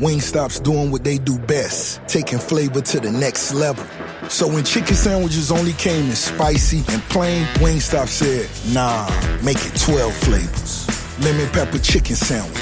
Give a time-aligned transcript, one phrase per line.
[0.00, 3.84] Wingstop's doing what they do best, taking flavor to the next level.
[4.30, 9.10] So when chicken sandwiches only came in spicy and plain, Wingstop said, nah,
[9.42, 11.18] make it 12 flavors.
[11.22, 12.56] Lemon pepper chicken sandwich,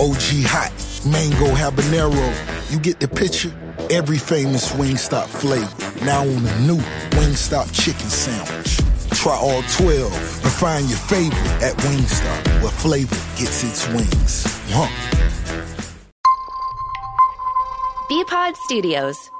[0.00, 0.72] OG hot,
[1.06, 2.72] mango habanero.
[2.72, 3.54] You get the picture?
[3.88, 6.04] Every famous Wingstop flavor.
[6.04, 6.78] Now on the new
[7.20, 8.78] Wingstop chicken sandwich.
[9.16, 14.44] Try all 12 and find your favorite at Wingstop, where flavor gets its wings.
[14.70, 15.19] Huh.
[18.10, 19.30] Bpod Studios.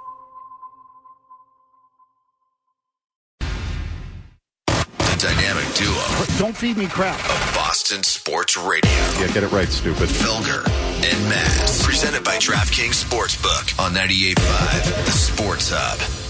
[4.98, 7.18] The dynamic duo Don't feed me crap.
[7.18, 8.90] of Boston Sports Radio.
[9.18, 10.08] Yeah, get it right, stupid.
[10.08, 11.82] Felger and Mazz.
[11.84, 16.29] Presented by DraftKings Sportsbook on 98.5 The Sports Hub.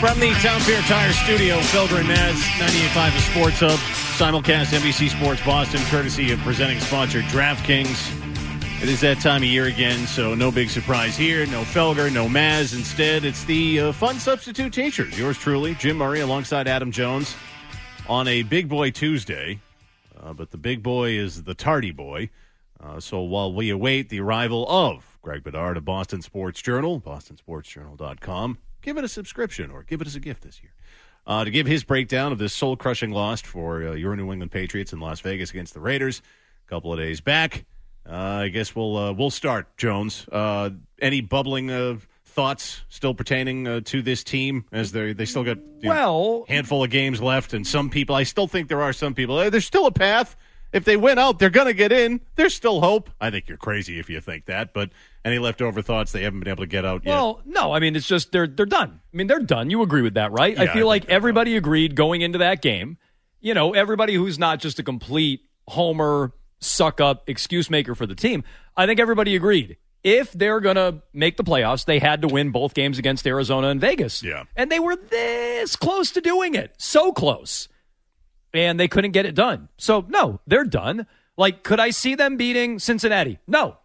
[0.00, 3.78] From the Town Fair Tire Studio, Felger and Mazz, 98.5 The Sports Hub,
[4.16, 8.82] simulcast NBC Sports Boston, courtesy of presenting sponsor DraftKings.
[8.82, 11.44] It is that time of year again, so no big surprise here.
[11.48, 12.74] No Felger, no Maz.
[12.74, 15.18] Instead, it's the uh, fun substitute teachers.
[15.18, 17.36] Yours truly, Jim Murray, alongside Adam Jones,
[18.08, 19.60] on a Big Boy Tuesday.
[20.18, 22.30] Uh, but the big boy is the tardy boy.
[22.82, 28.56] Uh, so while we await the arrival of Greg Bedard of Boston Sports Journal, bostonsportsjournal.com,
[28.82, 30.72] give it a subscription or give it as a gift this year.
[31.26, 34.50] Uh, to give his breakdown of this soul crushing loss for uh, your New England
[34.50, 36.22] Patriots in Las Vegas against the Raiders
[36.66, 37.64] a couple of days back.
[38.08, 40.26] Uh, I guess we'll uh, we'll start, Jones.
[40.32, 45.44] Uh, any bubbling uh, thoughts still pertaining uh, to this team as they they still
[45.44, 48.16] got you know, Well- handful of games left, and some people.
[48.16, 49.50] I still think there are some people.
[49.50, 50.36] There's still a path.
[50.72, 52.20] If they win out, they're going to get in.
[52.36, 53.10] There's still hope.
[53.20, 54.72] I think you're crazy if you think that.
[54.72, 54.90] But
[55.24, 57.12] any leftover thoughts they haven't been able to get out yet?
[57.12, 59.00] Well, no, I mean it's just they're they're done.
[59.12, 59.70] I mean they're done.
[59.70, 60.54] You agree with that, right?
[60.56, 62.98] Yeah, I I feel like think that's everybody agreed going into that game.
[63.40, 68.14] You know, everybody who's not just a complete homer, suck up, excuse maker for the
[68.14, 68.44] team.
[68.76, 69.76] I think everybody agreed.
[70.02, 73.68] If they're going to make the playoffs, they had to win both games against Arizona
[73.68, 74.22] and Vegas.
[74.22, 74.44] Yeah.
[74.56, 76.74] And they were this close to doing it.
[76.78, 77.68] So close.
[78.52, 79.68] And they couldn't get it done.
[79.76, 81.06] So, no, they're done.
[81.36, 83.38] Like, could I see them beating Cincinnati?
[83.46, 83.76] No.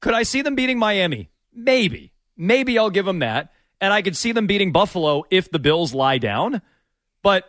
[0.00, 1.30] Could I see them beating Miami?
[1.52, 2.12] Maybe.
[2.36, 3.52] Maybe I'll give them that.
[3.80, 6.62] And I could see them beating Buffalo if the Bills lie down.
[7.22, 7.44] But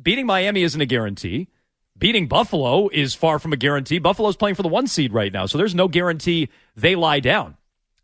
[0.00, 1.48] beating Miami isn't a guarantee.
[1.96, 3.98] Beating Buffalo is far from a guarantee.
[3.98, 7.56] Buffalo's playing for the one seed right now, so there's no guarantee they lie down.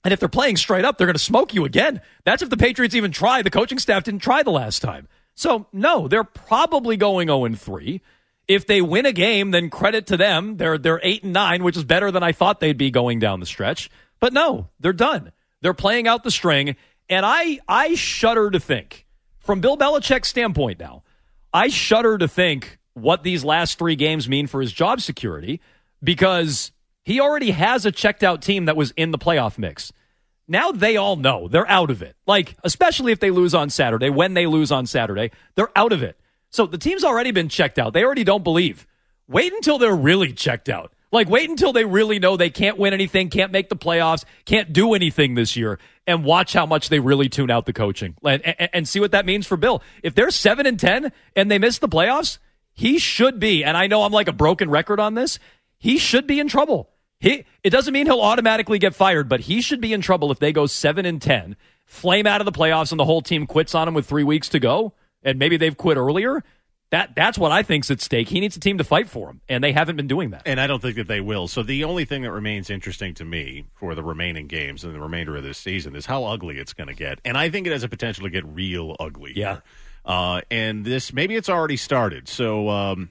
[0.04, 2.00] And if they're playing straight up, they're going to smoke you again.
[2.24, 3.42] That's if the Patriots even try.
[3.42, 5.08] The coaching staff didn't try the last time.
[5.36, 8.00] So, no, they're probably going 0 3.
[8.48, 10.56] If they win a game, then credit to them.
[10.56, 13.40] They're they're 8 and 9, which is better than I thought they'd be going down
[13.40, 13.90] the stretch.
[14.18, 15.32] But no, they're done.
[15.60, 16.74] They're playing out the string,
[17.08, 19.06] and I I shudder to think
[19.38, 21.02] from Bill Belichick's standpoint now.
[21.52, 25.60] I shudder to think what these last 3 games mean for his job security
[26.02, 26.72] because
[27.02, 29.92] he already has a checked out team that was in the playoff mix.
[30.48, 32.16] Now they all know they're out of it.
[32.26, 36.02] Like, especially if they lose on Saturday, when they lose on Saturday, they're out of
[36.02, 36.18] it.
[36.50, 37.92] So the team's already been checked out.
[37.92, 38.86] They already don't believe.
[39.28, 40.92] Wait until they're really checked out.
[41.12, 44.72] Like, wait until they really know they can't win anything, can't make the playoffs, can't
[44.72, 48.44] do anything this year, and watch how much they really tune out the coaching and,
[48.44, 49.82] and, and see what that means for Bill.
[50.02, 52.38] If they're 7 and 10 and they miss the playoffs,
[52.72, 55.38] he should be, and I know I'm like a broken record on this,
[55.78, 56.90] he should be in trouble.
[57.18, 60.38] He it doesn't mean he'll automatically get fired, but he should be in trouble if
[60.38, 63.74] they go 7 and 10, flame out of the playoffs and the whole team quits
[63.74, 66.44] on him with 3 weeks to go, and maybe they've quit earlier.
[66.90, 68.28] That that's what I think's at stake.
[68.28, 70.42] He needs a team to fight for him, and they haven't been doing that.
[70.46, 71.48] And I don't think that they will.
[71.48, 75.00] So the only thing that remains interesting to me for the remaining games and the
[75.00, 77.20] remainder of this season is how ugly it's going to get.
[77.24, 79.32] And I think it has a potential to get real ugly.
[79.34, 79.54] Yeah.
[79.54, 79.62] Here.
[80.04, 82.28] Uh, and this maybe it's already started.
[82.28, 83.10] So um,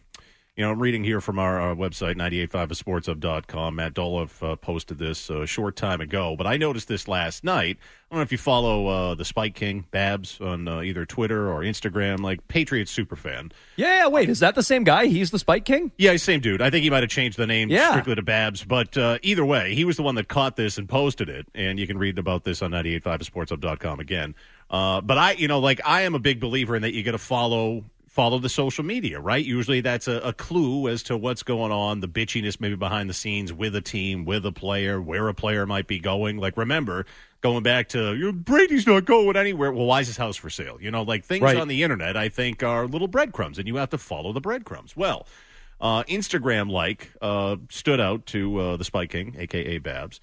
[0.56, 3.76] you know, I'm reading here from our, our website, 985sportshub.com.
[3.76, 7.78] Matt Dolloff uh, posted this a short time ago, but I noticed this last night.
[8.10, 11.52] I don't know if you follow uh, the Spike King, Babs, on uh, either Twitter
[11.52, 13.52] or Instagram, like Patriots superfan.
[13.76, 15.08] Yeah, wait, is that the same guy?
[15.08, 15.92] He's the Spike King?
[15.98, 16.62] Yeah, same dude.
[16.62, 17.90] I think he might have changed the name Yeah.
[17.92, 20.88] strictly to Babs, but uh, either way, he was the one that caught this and
[20.88, 24.36] posted it, and you can read about this on 985sportshub.com again.
[24.70, 27.12] Uh, but I, you know, like I am a big believer in that you got
[27.12, 27.84] to follow
[28.16, 29.44] follow the social media, right?
[29.44, 33.14] Usually that's a, a clue as to what's going on, the bitchiness maybe behind the
[33.14, 36.38] scenes with a team, with a player, where a player might be going.
[36.38, 37.06] Like remember
[37.42, 39.72] going back to Brady's not going anywhere.
[39.74, 40.78] Well, why is his house for sale?
[40.80, 41.58] You know, like things Right.
[41.58, 44.96] on the internet, I think are little breadcrumbs, and you have to follow the breadcrumbs.
[44.96, 45.28] Well.
[45.82, 50.22] uh, Instagram like uh, stood out to uh, the Spike King, aka Babs,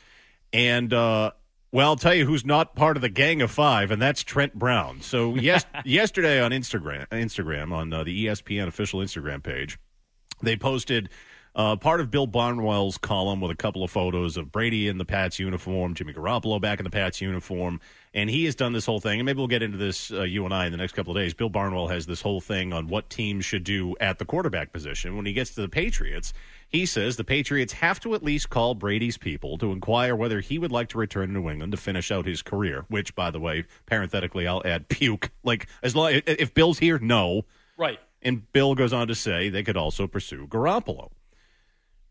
[0.51, 1.33] and uh,
[1.73, 4.55] well, I'll tell you who's not part of the gang of five, and that's Trent
[4.55, 5.01] Brown.
[5.01, 9.79] So yes, yesterday on Instagram, Instagram on uh, the ESPN official Instagram page,
[10.43, 11.09] they posted
[11.55, 15.05] uh, part of Bill Barnwell's column with a couple of photos of Brady in the
[15.05, 17.81] Pats uniform, Jimmy Garoppolo back in the Pats uniform,
[18.15, 19.21] and he has done this whole thing.
[19.21, 21.23] And maybe we'll get into this, uh, you and I, in the next couple of
[21.23, 21.35] days.
[21.35, 25.15] Bill Barnwell has this whole thing on what teams should do at the quarterback position.
[25.17, 26.33] When he gets to the Patriots,
[26.69, 30.59] he says the Patriots have to at least call Brady's people to inquire whether he
[30.59, 32.87] would like to return to New England to finish out his career.
[32.89, 35.31] Which, by the way, parenthetically, I'll add puke.
[35.45, 37.45] Like as long if Bill's here, no.
[37.77, 37.99] Right.
[38.23, 41.11] And Bill goes on to say they could also pursue Garoppolo.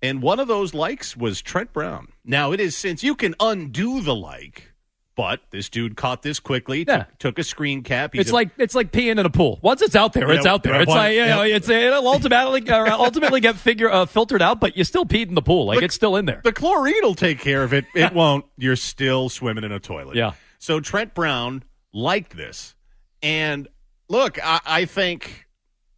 [0.01, 2.07] And one of those likes was Trent Brown.
[2.25, 4.73] Now, it is since you can undo the like,
[5.15, 7.03] but this dude caught this quickly, Yeah.
[7.03, 8.13] took, took a screen cap.
[8.13, 9.59] He's It's a- like it's like peeing in a pool.
[9.61, 10.53] Once it's out there, it's Yep.
[10.53, 10.81] out there.
[10.81, 11.57] It's like you know, Yep.
[11.57, 15.41] it's it'll ultimately ultimately get figure uh, filtered out, but you still peed in the
[15.43, 15.65] pool.
[15.65, 16.41] Like Look, it's still in there.
[16.43, 17.85] the chlorine will take care of it.
[17.93, 18.45] It won't.
[18.57, 20.15] You're still swimming in a toilet.
[20.15, 20.31] Yeah.
[20.57, 21.63] So Trent Brown
[21.93, 22.73] liked this.
[23.21, 23.67] And
[24.09, 25.45] look, I, I think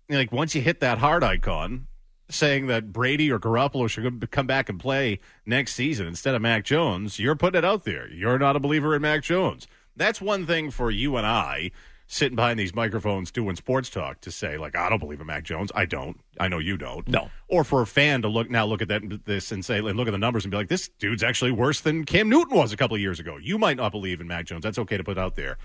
[0.10, 1.88] like once you hit that heart icon,
[2.30, 6.64] saying that Brady or Garoppolo should come back and play next season instead of Mac
[6.64, 8.10] Jones, you're putting it out there.
[8.12, 9.68] You're not a believer in Mac Jones.
[9.96, 11.72] That's one thing for you and I
[12.08, 15.44] sitting behind these microphones doing sports talk to say like I don't believe in Mac
[15.44, 15.72] Jones.
[15.76, 16.20] I don't.
[16.40, 17.08] I know you don't.
[17.08, 17.30] No.
[17.48, 20.08] Or for a fan to look now look at that this and say and look
[20.08, 22.78] at the numbers and be like this dude's actually worse than Cam Newton was a
[22.78, 23.38] couple of years ago.
[23.38, 24.64] You might not believe in Mac Jones.
[24.64, 25.58] That's okay to put out there.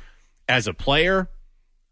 [0.49, 1.29] As a player,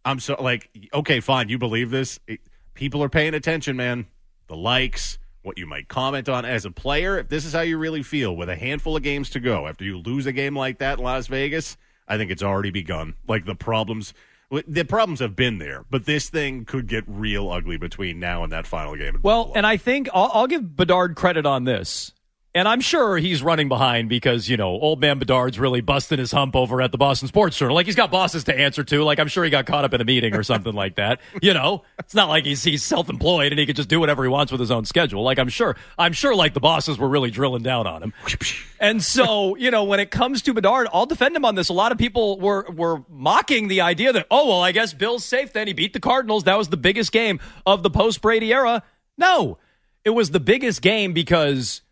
[0.05, 2.19] I'm so like okay, fine, you believe this.
[2.27, 2.41] It-
[2.75, 4.07] people are paying attention, man.
[4.49, 7.19] The likes, what you might comment on as a player.
[7.19, 9.85] If this is how you really feel with a handful of games to go after
[9.85, 11.77] you lose a game like that in Las Vegas,
[12.09, 13.15] I think it's already begun.
[13.27, 14.13] Like the problems
[14.51, 18.53] the problems have been there, but this thing could get real ugly between now and
[18.53, 19.19] that final game.
[19.23, 22.13] Well, and I think I'll, I'll give Bedard credit on this.
[22.57, 26.33] And I'm sure he's running behind because, you know, old man Bedard's really busting his
[26.33, 27.75] hump over at the Boston Sports Journal.
[27.75, 29.05] Like he's got bosses to answer to.
[29.05, 31.21] Like I'm sure he got caught up in a meeting or something like that.
[31.43, 34.31] You know, it's not like he's he's self-employed and he could just do whatever he
[34.31, 35.23] wants with his own schedule.
[35.23, 38.15] Like I'm sure I'm sure like the bosses were really drilling down on him.
[38.81, 41.69] And so, you know, when it comes to Bedard, I'll defend him on this.
[41.69, 45.27] A lot of people were were mocking the idea that, oh well, I guess Bill's
[45.27, 45.67] safe then.
[45.67, 46.45] He beat the Cardinals.
[46.45, 48.83] That was the biggest game of the post Brady era.
[49.19, 49.59] No.
[50.05, 51.83] It was the biggest game because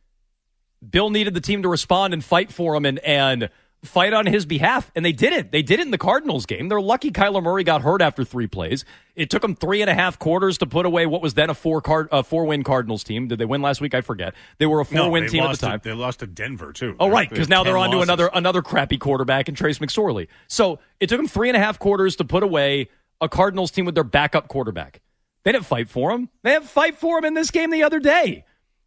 [0.91, 3.51] Bill needed the team to respond and fight for him and and
[3.85, 5.53] fight on his behalf, and they did it.
[5.53, 6.69] They did it in the Cardinals game.
[6.69, 8.85] They're lucky Kyler Murray got hurt after three plays.
[9.15, 11.55] It took them three and a half quarters to put away what was then a
[11.55, 13.29] four card a four win Cardinals team.
[13.29, 13.95] Did they win last week?
[13.95, 14.35] I forget.
[14.59, 15.81] They were a four no, win team at the time.
[15.81, 16.97] To, they lost to Denver too.
[16.99, 20.29] Oh, right, because now they're on to another another crappy quarterback and Trace McSorley.
[20.49, 22.89] So it took them three and a half quarters to put away
[23.21, 25.01] a Cardinals team with their backup quarterback.
[25.45, 26.31] They didn't fight for him.
[26.43, 28.45] They didn't fight for him in this game the other day.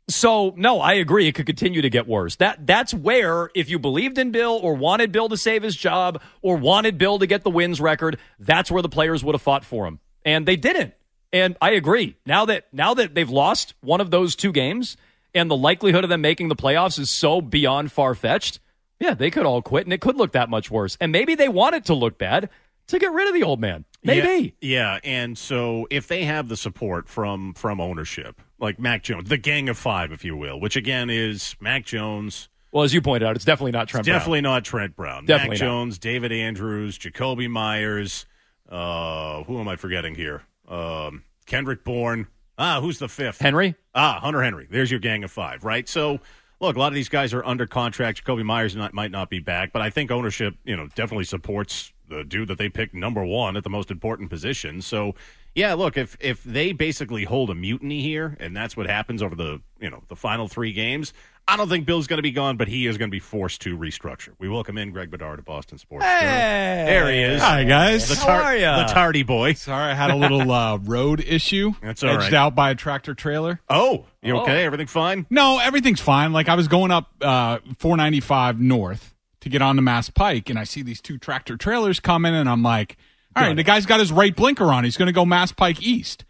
[0.10, 1.28] So no, I agree.
[1.28, 2.38] It could continue to get worse.
[2.38, 6.22] That that's where, if you believed in Bill or wanted Bill to save his job
[6.42, 9.66] or wanted Bill to get the wins record, that's where the players would have fought
[9.66, 10.94] for him, and they didn't.
[11.34, 12.16] And I agree.
[12.26, 14.96] Now that now that they've lost one of those two games,
[15.34, 18.60] and the likelihood of them making the playoffs is so beyond far fetched,
[19.00, 20.98] yeah, they could all quit, and it could look that much worse.
[21.02, 22.50] And maybe they want it to look bad
[22.88, 23.84] to get rid of the old man.
[24.04, 24.56] Maybe.
[24.62, 29.30] Yeah, yeah, and so if they have the support from from ownership, like Mac Jones,
[29.30, 33.02] the Gang of Five, if you will, which again is Mac Jones, Well, as you
[33.02, 34.06] pointed out, it's definitely not Trent.
[34.06, 34.16] Brown.
[34.18, 35.66] definitely not Trent Brown, Definitely Mac not.
[35.66, 38.26] Jones, David Andrews, Jakobi Meyers,
[38.70, 40.44] uh, who am I forgetting here?
[40.68, 42.28] Um, Kendrick Bourne.
[42.58, 43.40] Ah, who's the fifth?
[43.40, 43.76] Henry.
[43.94, 44.68] Ah, Hunter Henry.
[44.70, 45.88] There's your gang of five, right?
[45.88, 46.20] So,
[46.60, 48.26] look, a lot of these guys are under contract.
[48.26, 51.94] Jakobi Meyers not, might not be back, but I think ownership, you know, definitely supports
[52.10, 54.82] the dude that they picked number one at the most important position.
[54.82, 55.16] So,
[55.56, 59.36] yeah, look, if if they basically hold a mutiny here, and that's what happens over
[59.36, 61.14] the you know the final three games,
[61.48, 63.62] I don't think Bill's going to be gone, but he is going to be forced
[63.62, 64.34] to restructure.
[64.38, 66.06] We welcome in Greg Bedard of Boston Sports.
[66.06, 66.20] Journal.
[66.22, 67.42] there he is.
[67.42, 68.08] Hi, guys.
[68.10, 68.86] The, How are ya?
[68.86, 69.54] the tardy boy.
[69.54, 71.72] Sorry, I had a little uh, road issue.
[71.82, 72.34] That's all edged right.
[72.34, 73.60] out by a tractor trailer.
[73.70, 74.42] Oh, you Oh.
[74.42, 74.64] okay?
[74.66, 75.26] Everything fine?
[75.30, 76.34] No, everything's fine.
[76.34, 80.64] Like I was going up uh, 495 north to get onto Mass Pike, and I
[80.64, 82.98] see these two tractor trailers coming, and I'm like,
[83.36, 84.84] all right, the guy's got his right blinker on.
[84.84, 86.26] He's going to go Mass Pike east.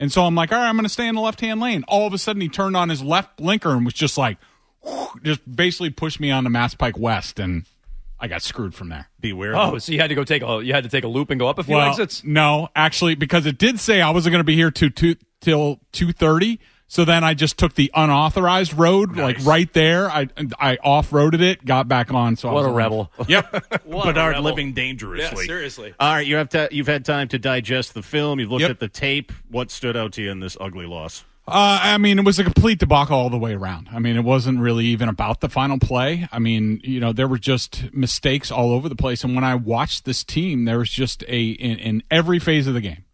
[0.00, 1.84] And so I'm like, all right, I'm going to stay in the left hand lane.
[1.88, 4.38] All of a sudden, he turned on his left blinker and was just like,
[5.22, 7.64] just basically pushed me on onto Mass Pike West, and
[8.20, 9.08] I got screwed from there.
[9.20, 9.56] Beware.
[9.56, 11.38] Oh, so you had to go take a you had to take a loop and
[11.38, 12.22] go up a few well, exits.
[12.24, 15.80] No, actually, because it did say I wasn't going to be here to, to, till
[15.92, 16.60] two thirty.
[16.90, 20.10] So then I just took the unauthorized road, like right there.
[20.10, 20.28] I
[20.58, 22.36] I off roaded it, got back on.
[22.36, 22.76] So I What was a alive.
[22.76, 23.12] rebel.
[23.28, 23.82] Yep.
[23.84, 25.42] What Bedard living dangerously.
[25.44, 25.94] Yeah, seriously.
[26.00, 28.40] All right, you have to, you've had time to digest the film.
[28.40, 28.70] You've looked Yep.
[28.70, 29.32] at the tape.
[29.50, 31.24] What stood out to you in this ugly loss?
[31.46, 33.88] Uh, I mean, it was a complete debacle all the way around.
[33.92, 36.28] I mean, it wasn't really even about the final play.
[36.32, 39.24] I mean, you know, there were just mistakes all over the place.
[39.24, 42.74] And when I watched this team, there was just a in, in every phase of
[42.74, 43.04] the game,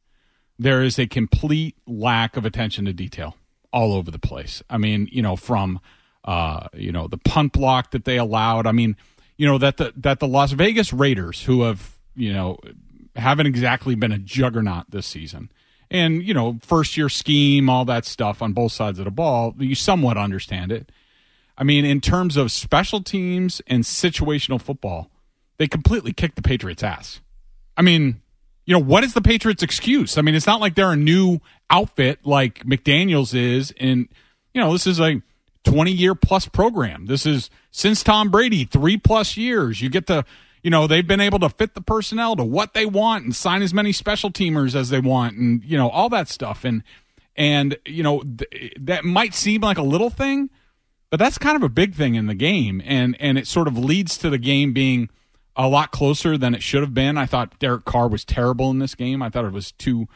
[0.59, 3.37] there is a complete lack of attention to detail
[3.75, 4.63] all over the place.
[4.71, 5.81] I mean, you know, from
[6.25, 8.67] uh, you know the punt block that they allowed.
[8.67, 8.97] I mean,
[9.37, 12.59] you know that the that the Las Vegas Raiders, who have you know
[13.17, 15.51] haven't exactly been a juggernaut this season
[15.91, 19.55] and you know first year scheme all that stuff on both sides of the ball
[19.59, 20.91] you somewhat understand it
[21.57, 25.11] i mean in terms of special teams and situational football
[25.59, 27.21] they completely kicked the patriots ass
[27.77, 28.21] i mean
[28.67, 30.19] you know what is the patriots excuse?
[30.19, 31.39] I mean it's not like they're a new
[31.71, 34.09] outfit like mcdaniels is and
[34.53, 35.23] you know this is a
[35.65, 37.07] 20 year plus program.
[37.07, 39.81] This is since tom brady three plus years.
[39.81, 40.25] You get to
[40.63, 43.63] you know they've been able to fit the personnel to what they want and sign
[43.63, 46.65] as many special teamers as they want and you know all that stuff.
[46.65, 46.83] And
[47.37, 50.51] and you know th- that might seem like a little thing
[51.15, 52.83] but that's kind of a big thing in the game.
[52.85, 55.11] And and it sort of leads to the game being
[55.57, 58.79] a lot closer than it should have been i thought derek carr was terrible in
[58.79, 60.07] this game i thought it was too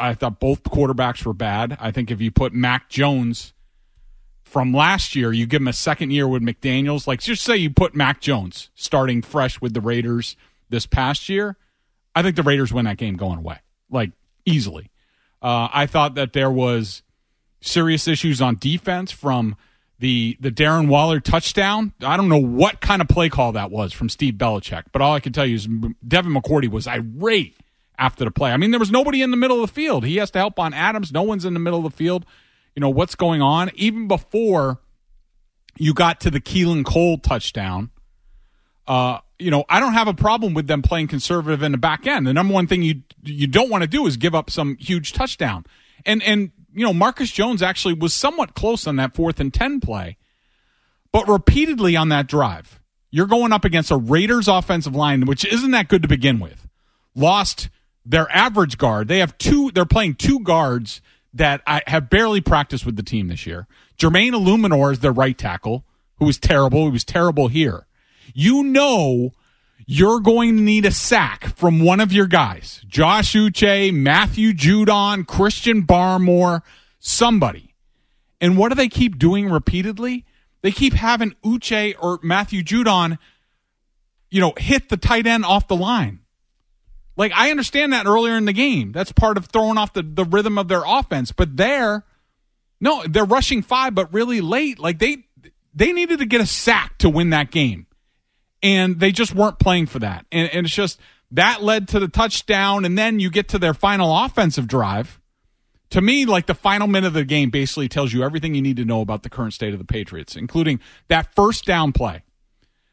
[0.00, 3.52] i thought both quarterbacks were bad i think if you put mac jones
[4.52, 7.06] from last year, you give him a second year with McDaniels.
[7.06, 10.36] Like, just say you put Mac Jones starting fresh with the Raiders
[10.68, 11.56] this past year.
[12.14, 13.60] I think the Raiders win that game going away,
[13.90, 14.10] like
[14.44, 14.90] easily.
[15.40, 17.02] Uh, I thought that there was
[17.62, 19.56] serious issues on defense from
[20.02, 21.94] the the Darren Waller touchdown.
[22.02, 25.14] I don't know what kind of play call that was from Steve Belichick, but all
[25.14, 25.66] I can tell you is
[26.06, 27.56] Devin McCourty was irate
[27.98, 28.52] after the play.
[28.52, 30.04] I mean, there was nobody in the middle of the field.
[30.04, 31.12] He has to help on Adams.
[31.12, 32.26] No one's in the middle of the field
[32.74, 33.70] you know, what's going on.
[33.74, 34.80] Even before
[35.76, 37.90] you got to the Keelan Cole touchdown,
[38.86, 42.06] uh, you know, I don't have a problem with them playing conservative in the back
[42.06, 42.26] end.
[42.26, 45.12] The number one thing you you don't want to do is give up some huge
[45.12, 45.64] touchdown.
[46.06, 49.80] And and you know, Marcus Jones actually was somewhat close on that fourth and 10
[49.80, 50.16] play.
[51.12, 55.70] But repeatedly on that drive, you're going up against a Raiders offensive line which isn't
[55.72, 56.66] that good to begin with.
[57.14, 57.68] Lost
[58.04, 59.08] their average guard.
[59.08, 61.02] They have two they're playing two guards
[61.34, 63.66] that I have barely practiced with the team this year.
[63.98, 65.84] Jermaine Eluemunor is their right tackle,
[66.18, 66.86] who was terrible.
[66.86, 67.86] He was terrible here.
[68.34, 69.32] You know
[69.86, 72.82] you're going to need a sack from one of your guys.
[72.86, 76.62] Josh Uche, Matthew Judon, Christian Barmore,
[76.98, 77.74] somebody.
[78.40, 80.24] And what do they keep doing repeatedly?
[80.62, 83.18] They keep having Uche or Matthew Judon,
[84.30, 86.20] you know, hit the tight end off the line.
[87.16, 88.92] Like I understand that earlier in the game.
[88.92, 91.32] That's part of throwing off the, the rhythm of their offense.
[91.32, 92.04] But there,
[92.80, 94.78] no, they're rushing five, but really late.
[94.78, 95.24] Like they
[95.74, 97.86] they needed to get a sack to win that game.
[98.62, 100.24] And they just weren't playing for that.
[100.30, 101.00] And, and it's just
[101.32, 105.18] that led to the touchdown, and then you get to their final offensive drive.
[105.90, 108.76] To me, like the final minute of the game basically tells you everything you need
[108.76, 112.22] to know about the current state of the Patriots, including that first down play.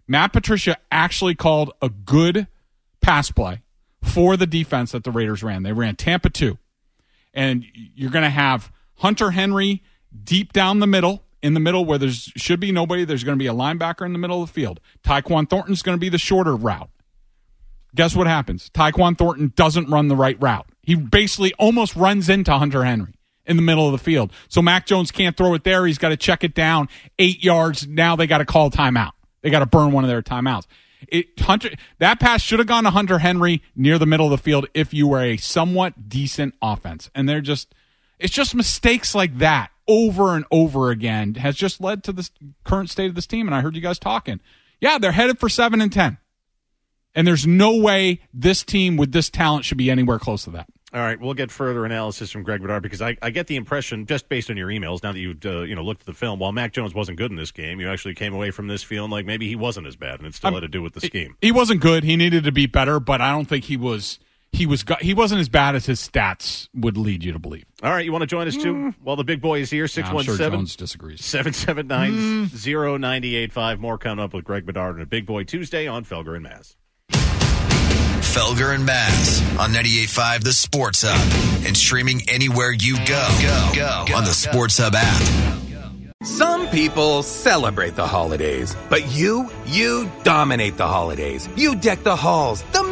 [0.07, 2.47] Matt Patricia actually called a good
[2.99, 3.61] pass play
[4.01, 5.63] for the defense that the Raiders ran.
[5.63, 6.57] They ran Tampa 2.
[7.33, 9.83] And you're going to have Hunter Henry
[10.23, 13.05] deep down the middle, in the middle where there should be nobody.
[13.05, 14.79] There's going to be a linebacker in the middle of the field.
[15.03, 16.89] Tyquan Thornton's going to be the shorter route.
[17.95, 18.69] Guess what happens?
[18.69, 20.67] Tyquan Thornton doesn't run the right route.
[20.83, 23.13] He basically almost runs into Hunter Henry
[23.45, 24.31] in the middle of the field.
[24.47, 25.85] So Mac Jones can't throw it there.
[25.85, 27.87] He's got to check it down eight yards.
[27.87, 29.11] Now they got to call timeout.
[29.41, 30.65] They got to burn one of their timeouts.
[31.07, 31.69] It Hunter
[31.99, 34.93] that pass should have gone to Hunter Henry near the middle of the field if
[34.93, 37.09] you were a somewhat decent offense.
[37.15, 37.73] And they're just
[38.19, 42.31] it's just mistakes like that over and over again has just led to this
[42.63, 43.47] current state of this team.
[43.47, 44.39] And I heard you guys talking.
[44.79, 46.19] Yeah, they're headed for seven and ten.
[47.15, 50.69] And there's no way this team with this talent should be anywhere close to that.
[50.91, 54.07] All right, we'll get further analysis from Greg Bedard because I, I get the impression,
[54.07, 56.39] just based on your emails, now that you've uh, you know looked at the film,
[56.39, 59.11] while Mac Jones wasn't good in this game, you actually came away from this feeling
[59.11, 61.01] like maybe he wasn't as bad, and it still I'm, had to do with the
[61.01, 61.35] scheme.
[61.41, 62.03] He wasn't good.
[62.03, 64.17] He needed to be better, but I don't think he was.
[64.51, 64.83] He was.
[64.99, 67.65] He wasn't as bad as his stats would lead you to believe.
[67.83, 68.73] All right, you want to join us too?
[68.73, 68.95] Mm.
[69.03, 69.87] Well, the big boy is here.
[69.87, 70.65] Six one seven.
[70.65, 71.23] disagrees.
[71.23, 73.79] Seven seven nine zero ninety eight five.
[73.79, 76.75] More coming up with Greg Bedard and a Big Boy Tuesday on Felger and Mazz.
[78.29, 83.27] Felger and Mazz on 98.5 The Sports Hub and streaming anywhere you go.
[83.41, 85.59] Go, go, go on the Sports Hub app.
[86.21, 91.47] Some people celebrate the holidays, but you, you dominate the holidays.
[91.55, 92.83] You deck the halls, the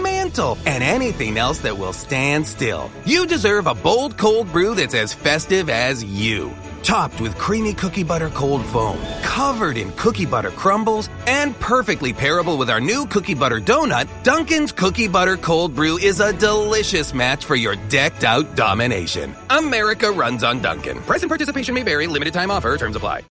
[0.66, 2.92] and anything else that will stand still.
[3.06, 6.52] You deserve a bold cold brew that's as festive as you.
[6.84, 12.58] topped with creamy cookie butter cold foam, covered in cookie butter crumbles, and perfectly pairable
[12.58, 17.44] with our new cookie butter donut, Dunkin's Cookie Butter Cold Brew is a delicious match
[17.46, 19.36] for your decked out domination.
[19.50, 21.02] America runs on Dunkin'.
[21.02, 23.24] Price and participation may vary, limited time offer, terms apply.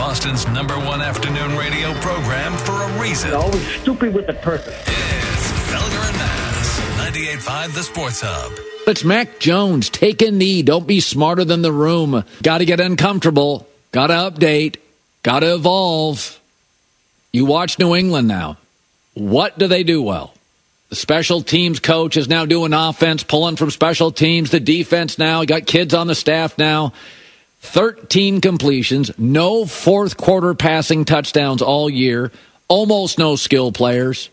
[0.00, 3.34] They're Boston's number one afternoon radio program for a reason.
[3.34, 4.74] Always stupid with the purpose.
[4.86, 8.52] It's Felger and Mazz, 98.5 The Sports Hub.
[8.86, 9.90] It's Mac Jones.
[9.90, 10.62] Take a knee.
[10.62, 12.24] Don't be smarter than the room.
[12.42, 13.68] Got to get uncomfortable.
[13.92, 14.76] Got to update.
[15.22, 16.40] Got to evolve.
[17.30, 18.56] You watch New England now.
[19.12, 20.32] What do they do well?
[20.88, 24.50] The special teams coach is now doing offense, pulling from special teams.
[24.50, 26.94] The defense now, got kids on the staff now.
[27.60, 32.32] 13 completions, no fourth quarter passing touchdowns all year,
[32.68, 34.30] almost no skill players.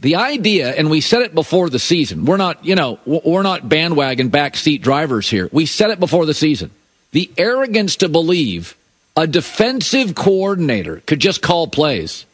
[0.00, 3.68] The idea, and we said it before the season, we're not, you know, we're not
[3.68, 5.48] bandwagon backseat drivers here.
[5.52, 6.70] We said it before the season.
[7.12, 8.76] The arrogance to believe
[9.16, 12.26] a defensive coordinator could just call plays.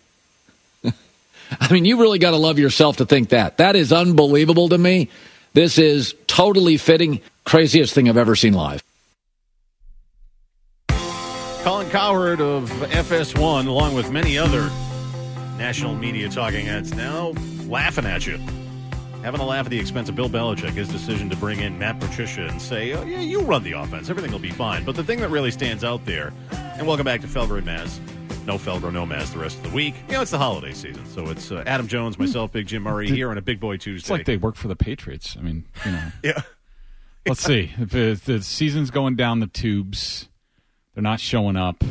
[1.60, 3.58] I mean, you really got to love yourself to think that.
[3.58, 5.10] That is unbelievable to me.
[5.52, 7.20] This is totally fitting.
[7.44, 8.82] Craziest thing I've ever seen live.
[11.90, 14.70] Cowherd of FS1, along with many other
[15.58, 17.32] national media talking heads, now
[17.66, 18.38] laughing at you.
[19.24, 21.98] Having a laugh at the expense of Bill Belichick, his decision to bring in Matt
[21.98, 24.08] Patricia and say, oh, yeah, you run the offense.
[24.08, 24.84] Everything will be fine.
[24.84, 27.98] But the thing that really stands out there, and welcome back to Felger and Maz.
[28.46, 29.96] No Felger, no Maz the rest of the week.
[30.06, 31.04] You know, it's the holiday season.
[31.06, 34.04] So it's uh, Adam Jones, myself, Big Jim Murray here on a Big Boy Tuesday.
[34.04, 35.36] It's like they work for the Patriots.
[35.36, 36.02] I mean, you know.
[36.22, 36.42] yeah.
[37.26, 37.72] Let's see.
[37.78, 40.28] If the season's going down the tubes,
[41.00, 41.82] they're not showing up.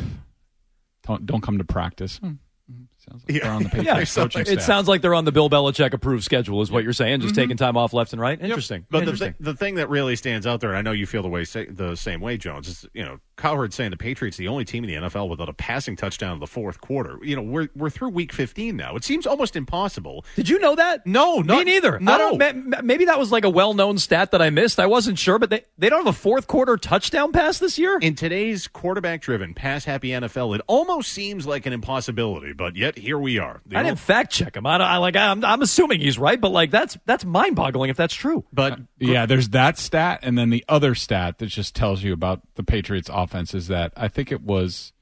[1.04, 2.18] Don't, don't come to practice.
[2.18, 2.34] Hmm.
[2.70, 2.84] Hmm.
[3.08, 5.48] Sounds like they're on the Patriots Yeah, coaching it sounds like they're on the Bill
[5.48, 7.20] Belichick approved schedule, is what you're saying.
[7.20, 7.42] Just mm-hmm.
[7.42, 8.40] taking time off left and right.
[8.40, 8.86] Interesting.
[8.90, 9.32] But the, Interesting.
[9.34, 11.44] thi- the thing that really stands out there, and I know you feel the way
[11.44, 14.84] sa- the same way, Jones, is you know Cowherd saying the Patriots the only team
[14.84, 17.18] in the NFL without a passing touchdown in the fourth quarter.
[17.22, 18.96] You know we're we're through Week 15 now.
[18.96, 20.24] It seems almost impossible.
[20.36, 21.06] Did you know that?
[21.06, 21.98] No, me neither.
[21.98, 22.12] no.
[22.12, 24.78] I don't, ma- ma- maybe that was like a well-known stat that I missed.
[24.78, 27.98] I wasn't sure, but they, they don't have a fourth quarter touchdown pass this year.
[28.00, 33.38] In today's quarterback-driven, pass-happy NFL, it almost seems like an impossibility, but yet here we
[33.38, 33.60] are.
[33.66, 34.66] The I didn't fact check him.
[34.66, 35.16] I, don't- I like.
[35.16, 38.44] I'm, I'm assuming he's right, but like that's that's mind-boggling if that's true.
[38.52, 42.42] but Yeah, there's that stat, and then the other stat that just tells you about
[42.54, 44.92] the Patriots' offense is that I think it was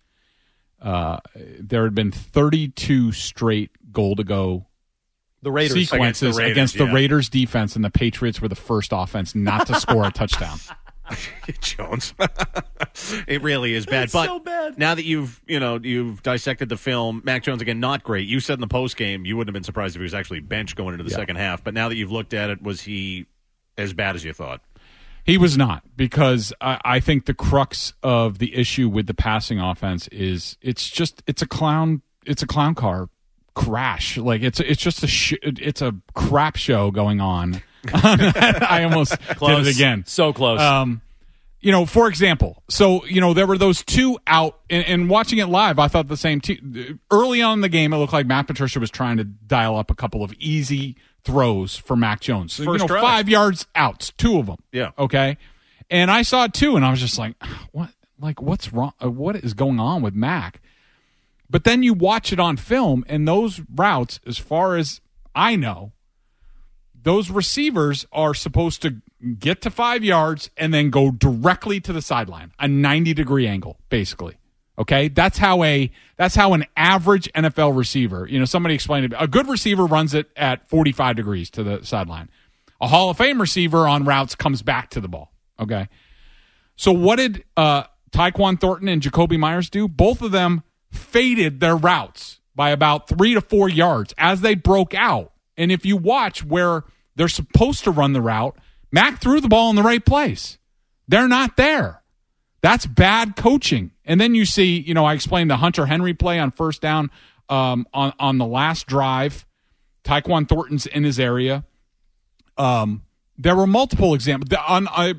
[0.81, 4.67] uh, there had been 32 straight goal to go
[5.43, 5.89] The Raiders.
[5.91, 6.93] sequences Raiders, against the yeah.
[6.95, 10.59] Raiders defense, and the Patriots were the first offense not to score a touchdown.
[11.61, 12.15] Jones.
[13.27, 14.05] it really is bad.
[14.05, 14.79] It's but so bad.
[14.79, 18.29] now that you've you know you've dissected the film, Mac Jones again not great.
[18.29, 20.41] You said in the post game you wouldn't have been surprised if he was actually
[20.41, 21.65] benched going into the second half.
[21.65, 23.27] But now that you've looked at it, was he
[23.77, 24.61] as bad as you thought?
[25.25, 29.61] He was not because I, I think the crux of the issue with the passing
[29.61, 33.11] offense is it's just it's a clown it's a clown car
[33.55, 37.63] crash like it's it's just a sh- it's a crap show going on.
[37.95, 40.05] I almost did it again.
[40.07, 40.61] So close.
[40.61, 41.01] Um,
[41.61, 45.39] you know, for example, so you know there were those two out, and, and watching
[45.39, 46.41] it live, I thought the same.
[46.41, 49.77] T- early on in the game, it looked like Matt Patricia was trying to dial
[49.77, 52.53] up a couple of easy throws for Mac Jones.
[52.53, 53.03] So, you know, drive.
[53.03, 54.59] five yards outs, two of them.
[54.73, 54.91] Yeah.
[54.99, 55.37] Okay.
[55.91, 57.35] And I saw too, and I was just like,
[57.73, 57.91] what?
[58.21, 58.93] Like, what's wrong?
[59.03, 60.61] uh, What is going on with Mac?
[61.51, 65.01] But then you watch it on film, and those routes, as far as
[65.35, 65.93] I know,
[67.03, 68.97] those receivers are supposed to
[69.39, 73.79] get to five yards and then go directly to the sideline, a 90 degree angle,
[73.89, 74.37] basically.
[74.79, 75.09] Okay.
[75.09, 79.13] That's how a, that's how an average NFL receiver, you know, somebody explained it.
[79.19, 82.31] A good receiver runs it at 45 degrees to the sideline.
[82.81, 85.33] A Hall of Fame receiver on routes comes back to the ball.
[85.59, 85.89] Okay.
[86.77, 89.89] So what did uh, Tyquan Thornton and Jakobi Meyers do?
[89.89, 94.95] Both of them faded their routes by about three to four yards as they broke
[94.95, 95.33] out.
[95.59, 96.85] And if you watch where
[97.17, 98.57] they're supposed to run the route,
[98.91, 100.57] Mac threw the ball in the right place.
[101.09, 102.03] They're not there.
[102.63, 103.91] That's bad coaching.
[104.05, 107.11] And then you see, you know, I explained the Hunter Henry play on first down
[107.49, 109.45] um, on on the last drive.
[110.05, 111.65] Tyquan Thornton's in his area.
[112.57, 113.03] Um,
[113.37, 115.15] there were multiple examples on uh,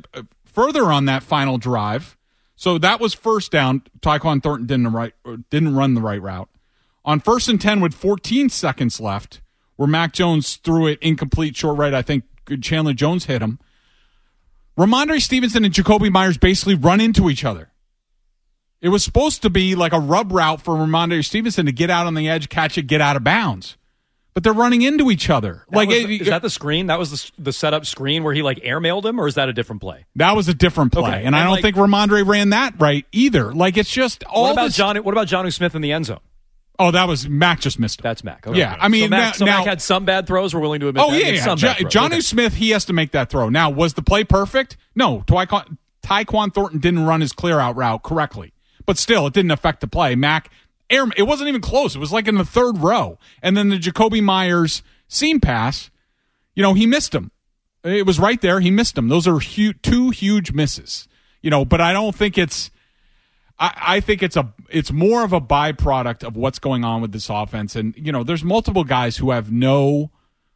[0.45, 2.17] further on that final drive.
[2.56, 3.84] So that was first down.
[4.02, 5.13] Tyquan Thornton didn't right
[5.49, 6.49] didn't run the right route.
[7.06, 9.41] On first and ten with 14 seconds left,
[9.79, 11.93] where Mac Jones threw it incomplete short right.
[11.93, 12.25] I think
[12.61, 13.59] Chandler Jones hit him.
[14.77, 17.69] Rhamondre Stevenson and Jakobi Meyers basically run into each other.
[18.81, 22.07] It was supposed to be like a rub route for Rhamondre Stevenson to get out
[22.07, 23.77] on the edge, catch it, get out of bounds.
[24.33, 25.63] But they're running into each other.
[25.69, 26.87] That like was it- is that the screen?
[26.87, 29.53] That was the, the setup screen where he like airmailed him, or is that a
[29.53, 30.07] different play?
[30.17, 33.05] that was a different play, Okay, and I don't like- think Rhamondre ran that right
[33.13, 33.53] either.
[33.53, 34.97] Like it's just all what about this- John?
[34.97, 36.19] What about Jonnu Smith in the end zone?
[36.79, 37.99] Oh, that was Mac just missed.
[37.99, 38.03] Him.
[38.03, 38.47] That's Mac.
[38.47, 38.57] Okay.
[38.57, 40.55] Yeah, I mean so Mac, now, so Mac had some bad throws.
[40.55, 41.03] We're willing to admit.
[41.05, 41.19] Oh that.
[41.19, 41.43] yeah, yeah.
[41.43, 41.73] some Jo-.
[41.89, 42.21] Johnny Okay.
[42.21, 43.49] Smith, he has to make that throw.
[43.49, 44.77] Now, was the play perfect?
[44.95, 45.19] No.
[45.27, 48.53] Tyquan, Tyquan Thornton didn't run his clear out route correctly,
[48.85, 50.15] but still, it didn't affect the play.
[50.15, 50.49] Mac,
[50.89, 51.95] air, it wasn't even close.
[51.95, 55.91] It was like in the third row, and then the Jakobi Meyers seam pass.
[56.55, 57.31] You know, he missed him.
[57.83, 58.59] It was right there.
[58.59, 59.07] He missed him.
[59.07, 61.07] Those are hu- two huge misses.
[61.41, 62.71] You know, but I don't think it's.
[63.59, 67.11] I, I think it's a it's more of a byproduct of what's going on with
[67.11, 70.11] this offense, and you know, there's multiple guys who have no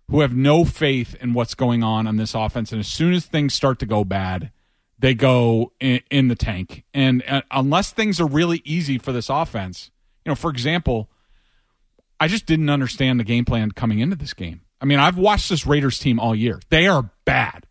[0.10, 3.26] who have no faith in what's going on on this offense, and as soon as
[3.26, 4.52] things start to go bad,
[5.00, 6.84] they go in, in the tank.
[6.94, 9.92] And uh, unless things are really easy for this offense,
[10.26, 11.10] you know, for example,
[12.20, 14.62] I just didn't understand the game plan coming into this game.
[14.80, 17.68] I mean, I've watched this Raiders team all year; they are bad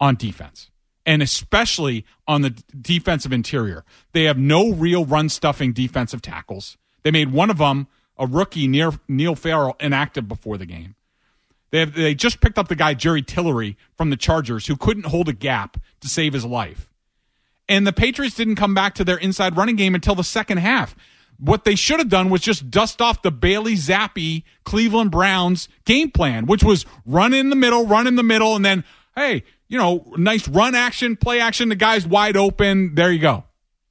[0.00, 0.70] on defense
[1.06, 3.84] and especially on the defensive interior.
[4.12, 6.76] They have no real run stuffing defensive tackles.
[7.04, 7.86] They made one of them
[8.18, 10.96] a rookie near Neil Farrell inactive before the game.
[11.70, 15.06] They have, they just picked up the guy Jerry Tillery from the Chargers who couldn't
[15.06, 16.90] hold a gap to save his life.
[17.68, 20.96] And the Patriots didn't come back to their inside running game until the second half.
[21.38, 26.10] What they should have done was just dust off the Bailey Zappe Cleveland Browns game
[26.10, 29.78] plan, which was run in the middle, run in the middle, and then, hey, you
[29.78, 31.68] know, nice run action, play action.
[31.68, 32.94] The guy's wide open.
[32.94, 33.44] There you go.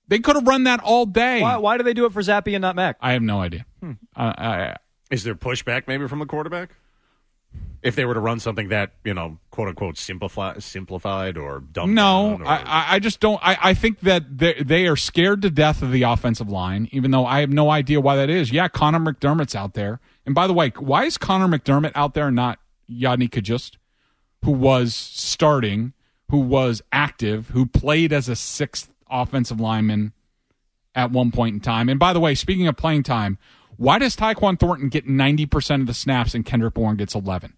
[0.08, 1.42] They could have run that all day.
[1.42, 2.98] Why, why do they do it for Zappe and not Mac?
[3.02, 3.66] I have no idea.
[3.82, 3.94] Hmm.
[4.16, 4.76] I, I,
[5.10, 6.76] Is there pushback maybe from the quarterback?
[7.82, 11.94] If they were to run something that you know, quote unquote, simplify, simplified or dumbed
[11.94, 13.40] No, or, I, I- I just don't.
[13.44, 17.12] I, I think that they, they are scared to death of the offensive line, even
[17.12, 18.52] though I have no idea why that is.
[18.52, 20.00] Yeah, Connor McDermott's out there.
[20.26, 22.58] And by the way, why is Connor McDermott out there, and not
[22.90, 23.78] Yodny Cajuste,
[24.46, 25.94] who was starting,
[26.30, 30.14] who was active, who played as a sixth offensive lineman
[30.96, 31.90] at one point in time?
[31.90, 33.38] And by the way, speaking of playing time,
[33.78, 37.54] why does Tyquan Thornton get 90% of the snaps and Kendrick Bourne gets 11?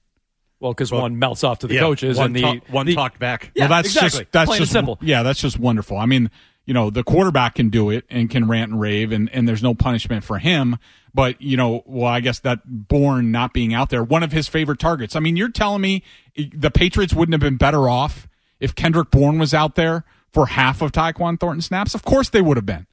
[0.59, 2.95] Well, because one melts off to the Yeah, coaches one and the talk- one the-
[2.95, 3.51] talked back.
[3.53, 4.19] Yeah, well, that's exactly.
[4.21, 4.97] just that's Plain just simple.
[5.01, 5.97] Yeah, that's just wonderful.
[5.97, 6.31] I mean,
[6.65, 9.61] you know, the quarterback can do it and can rant and rave, and and there's
[9.61, 10.77] no punishment for him.
[11.13, 14.47] But you know, well, I guess that Bourne not being out there, one of his
[14.47, 15.15] favorite targets.
[15.15, 16.01] I mean, you're telling me
[16.37, 18.27] the Patriots wouldn't have been better off
[18.59, 21.95] if Kendrick Bourne was out there for half of Tyquan Thornton snaps?
[21.95, 22.87] Of course they would have been.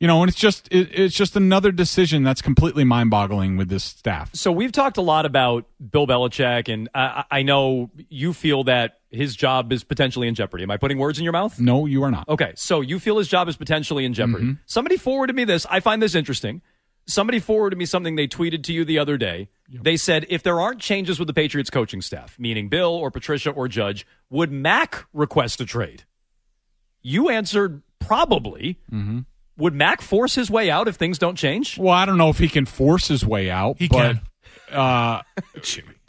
[0.00, 3.84] You know, and it's just it, it's just another decision that's completely mind-boggling with this
[3.84, 4.34] staff.
[4.34, 8.98] So we've talked a lot about Bill Belichick, and I, I know you feel that
[9.10, 10.64] his job is potentially in jeopardy.
[10.64, 11.58] Am I putting words in your mouth?
[11.60, 12.28] No, you are not.
[12.28, 14.44] Okay, so you feel his job is potentially in jeopardy.
[14.44, 14.62] Mm-hmm.
[14.66, 15.64] Somebody forwarded me this.
[15.70, 16.60] I find this interesting.
[17.06, 19.48] Somebody forwarded me something they tweeted to you the other day.
[19.68, 23.50] They said if there aren't changes with the Patriots coaching staff, meaning Bill or Patricia
[23.50, 26.04] or Judge, would Mac request a trade?
[27.02, 28.78] You answered probably.
[28.92, 29.20] Mm-hmm.
[29.56, 31.78] Would Mac force his way out if things don't change?
[31.78, 33.76] Well, I don't know if he can force his way out.
[33.78, 34.20] He but, can.
[34.76, 35.22] Uh,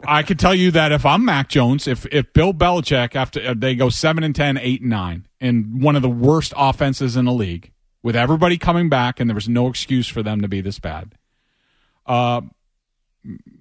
[0.04, 3.54] I can tell you that if I'm Mac Jones, if if Bill Belichick after uh,
[3.56, 7.24] they go seven and 10, 8 and nine, and one of the worst offenses in
[7.24, 10.60] the league, with everybody coming back, and there was no excuse for them to be
[10.60, 11.14] this bad.
[12.04, 12.42] Uh,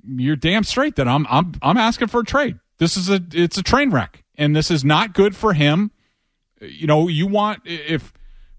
[0.07, 2.59] you're damn straight that I'm I'm I'm asking for a trade.
[2.77, 5.91] This is a it's a train wreck, and this is not good for him.
[6.61, 8.13] You know, you want if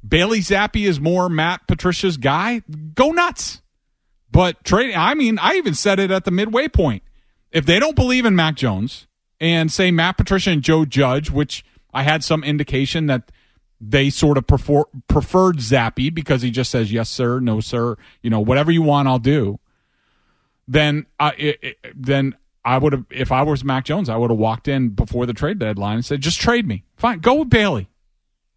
[0.06, 2.62] Bailey Zappe is more Matt Patricia's guy,
[2.94, 3.62] go nuts.
[4.30, 7.02] But trade, I mean, I even said it at the midway point.
[7.52, 9.06] If they don't believe in Mac Jones
[9.40, 11.64] and say Matt Patricia and Joe Judge, which
[11.94, 13.32] I had some indication that
[13.80, 18.30] they sort of prefer, preferred Zappe because he just says yes sir, no sir, you
[18.30, 19.58] know, whatever you want, I'll do.
[20.68, 24.30] Then I it, it- then I would have if I was Mac Jones, I would
[24.30, 26.84] have walked in before the trade deadline and said, just trade me.
[26.96, 27.88] Fine, go with Bailey.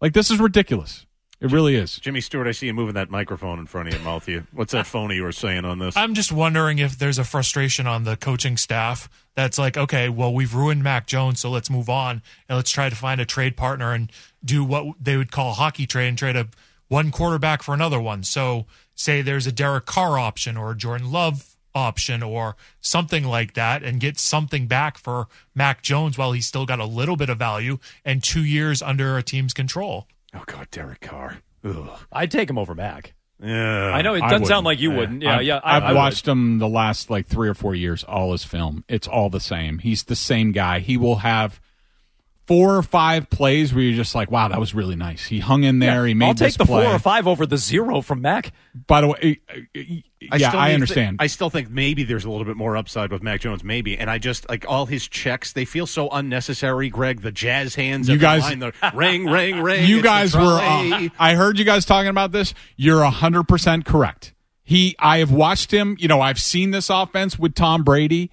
[0.00, 1.06] Like this is ridiculous.
[1.40, 1.96] It really is.
[1.98, 4.28] Jimmy Stewart, I see you moving that microphone in front of your mouth.
[4.28, 5.96] You, what's that phony you were saying on this?
[5.96, 10.34] I'm just wondering if there's a frustration on the coaching staff that's like, okay, well,
[10.34, 13.56] we've ruined Mac Jones, so let's move on and let's try to find a trade
[13.56, 14.12] partner and
[14.44, 16.48] do what they would call a hockey trade and trade a
[16.88, 18.22] one quarterback for another one.
[18.22, 23.54] So, say there's a Derek Carr option or a Jordan Love option or something like
[23.54, 27.28] that and get something back for Mac Jones while he's still got a little bit
[27.30, 30.06] of value and two years under a team's control.
[30.34, 31.38] oh God, Derek Carr.
[31.64, 31.90] Ugh.
[32.12, 33.14] I'd take him over Mac.
[33.42, 35.22] Yeah, I know it doesn't sound like you wouldn't.
[35.22, 35.60] Yeah, I've, yeah.
[35.64, 35.96] I, I've I would.
[35.96, 38.84] watched him the last like three or four years, all his film.
[38.86, 39.78] It's all the same.
[39.78, 40.80] He's the same guy.
[40.80, 41.58] He will have
[42.50, 45.24] four or five plays where you're just like, wow, that was really nice.
[45.24, 46.04] He hung in there.
[46.04, 46.84] he made I'll take the play.
[46.84, 48.52] four or five over the zero from Mac.
[48.88, 51.18] By the way, uh, uh, yeah, still I need- understand.
[51.20, 53.96] I still think maybe there's a little bit more upside with Mac Jones, maybe.
[53.96, 56.90] And I just like all his checks; they feel so unnecessary.
[56.90, 59.86] Greg, the jazz hands, You at the guys- line, the ring, ring, ring.
[59.86, 60.40] you guys were.
[60.60, 62.52] Uh, I heard you guys talking about this.
[62.76, 64.34] You're hundred percent correct.
[64.64, 65.96] He, I have watched him.
[66.00, 68.30] You know, I've seen this offense with Tom Brady,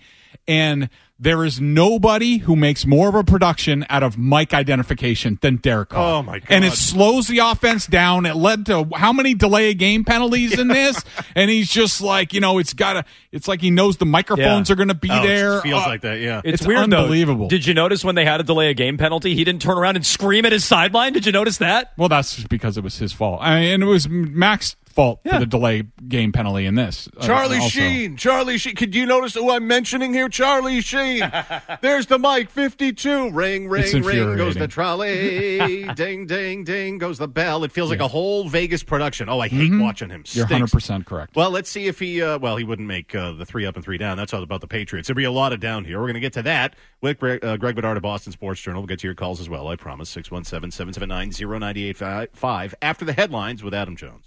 [0.47, 5.56] and there is nobody who makes more of a production out of Mike identification than
[5.56, 6.19] Derek Carr.
[6.19, 6.47] Oh, my God.
[6.51, 8.25] And it slows the offense down.
[8.27, 11.03] It led to how many delay of game penalties in this?
[11.36, 13.06] And he's just like, you know, it's got to.
[13.32, 14.73] It's like he knows the microphones Yeah.
[14.73, 15.62] are going to be Oh, it there.
[15.62, 16.41] feels Uh, like that, yeah.
[16.43, 16.97] It's, It's weird, though.
[16.99, 17.47] unbelievable.
[17.47, 19.95] Did you notice when they had a delay a game penalty, he didn't turn around
[19.95, 21.13] and scream at his sideline?
[21.13, 21.93] Did you notice that?
[21.97, 23.39] Well, that's because it was his fault.
[23.41, 25.34] I mean, and it was Mac's fault Yeah.
[25.34, 27.08] for the delay game penalty in this.
[27.16, 27.70] uh, Charlie also.
[27.70, 28.74] Sheen, Charlie Sheen.
[28.76, 30.28] Could you notice who I'm mentioning here?
[30.28, 31.22] Charlie Sheen.
[31.82, 33.30] There's the mic, 52.
[33.30, 35.88] Ring, ring, ring goes the trolley.
[35.96, 37.64] ding, ding, ding goes the bell.
[37.64, 39.30] It feels like a whole Vegas production.
[39.30, 40.24] Oh, I hate watching him.
[40.32, 41.36] You're 100% correct.
[41.36, 42.24] Well, let's see if he.
[42.24, 44.18] Uh, well, he wouldn't make uh, the three up and three down.
[44.18, 45.08] That's all about the Patriots.
[45.08, 46.00] There'll be a lot of down here.
[46.00, 48.82] We're going to get to that with Greg, uh, Greg Bedard of Boston Sports Journal.
[48.82, 49.68] We'll get to your calls as well.
[49.68, 50.08] I promise.
[50.16, 54.27] 617-779-0985 after the headlines with Adam Jones.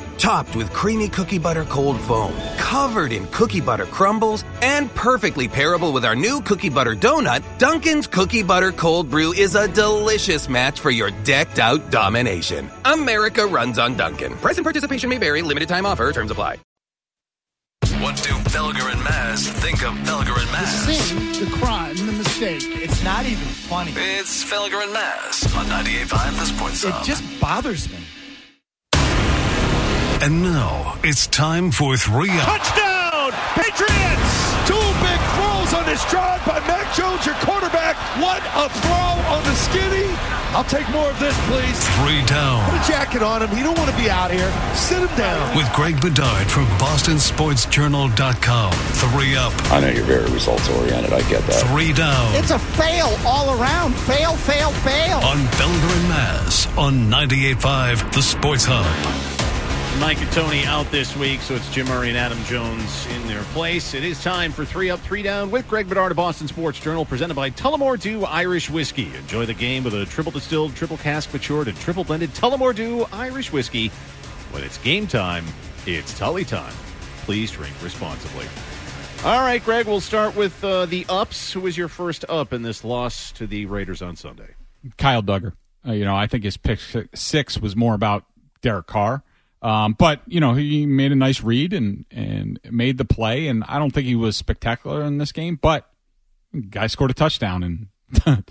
[0.21, 5.91] Topped with creamy cookie butter cold foam, covered in cookie butter crumbles, and perfectly pairable
[5.91, 10.79] with our new cookie butter donut, Dunkin's Cookie Butter Cold Brew is a delicious match
[10.79, 12.69] for your decked out domination.
[12.85, 14.33] America runs on Dunkin'.
[14.37, 16.59] Price and participation may vary, limited time offer, terms apply.
[17.99, 20.91] What do Felger and Maz think of Felger and Maz?
[20.93, 22.61] sin, the crime, the mistake.
[22.67, 23.91] It's not even funny.
[23.95, 27.05] It's Felger and Maz on 98.5 The Sports It Hub.
[27.05, 27.97] just bothers me.
[30.23, 32.45] And now it's time for three up.
[32.45, 34.29] Touchdown, Patriots!
[34.69, 37.95] Two big throws on this drive by Mac Jones, your quarterback.
[38.21, 40.13] What a throw on the skinny.
[40.53, 41.87] I'll take more of this, please.
[41.97, 42.69] Three down.
[42.69, 43.49] Put a jacket on him.
[43.55, 44.51] He don't want to be out here.
[44.75, 45.57] Sit him down.
[45.57, 48.73] With Greg Bedard from BostonSportsJournal.com.
[48.73, 49.53] Three up.
[49.71, 51.13] I know you're very results oriented.
[51.13, 51.65] I get that.
[51.69, 52.35] Three down.
[52.35, 53.95] It's a fail all around.
[53.95, 55.17] Fail, fail, fail.
[55.17, 58.85] on Felger and Maz on 98.5 The Sports Hub.
[59.99, 63.43] Mike and Tony out this week, so it's Jim Murray and Adam Jones in their
[63.53, 63.93] place.
[63.93, 67.05] It is time for Three Up, Three Down with Greg Bedard of Boston Sports Journal,
[67.05, 69.13] presented by Tullamore Dew Irish Whiskey.
[69.15, 73.05] Enjoy the game with a triple distilled, triple cask matured, and triple blended Tullamore Dew
[73.11, 73.89] Irish Whiskey.
[74.51, 75.45] When it's game time,
[75.85, 76.73] it's Tully time.
[77.23, 78.47] Please drink responsibly.
[79.23, 81.53] All right, Greg, we'll start with uh, the ups.
[81.53, 84.55] Who was your first up in this loss to the Raiders on Sunday?
[84.97, 85.53] Kyle Dugger.
[85.87, 86.79] Uh, you know, I think his pick
[87.13, 88.25] six was more about
[88.61, 89.23] Derek Carr.
[89.61, 93.47] Um, but you know, he made a nice read and and made the play.
[93.47, 95.89] And I don't think he was spectacular in this game, but
[96.69, 97.63] guy scored a touchdown.
[97.63, 97.87] And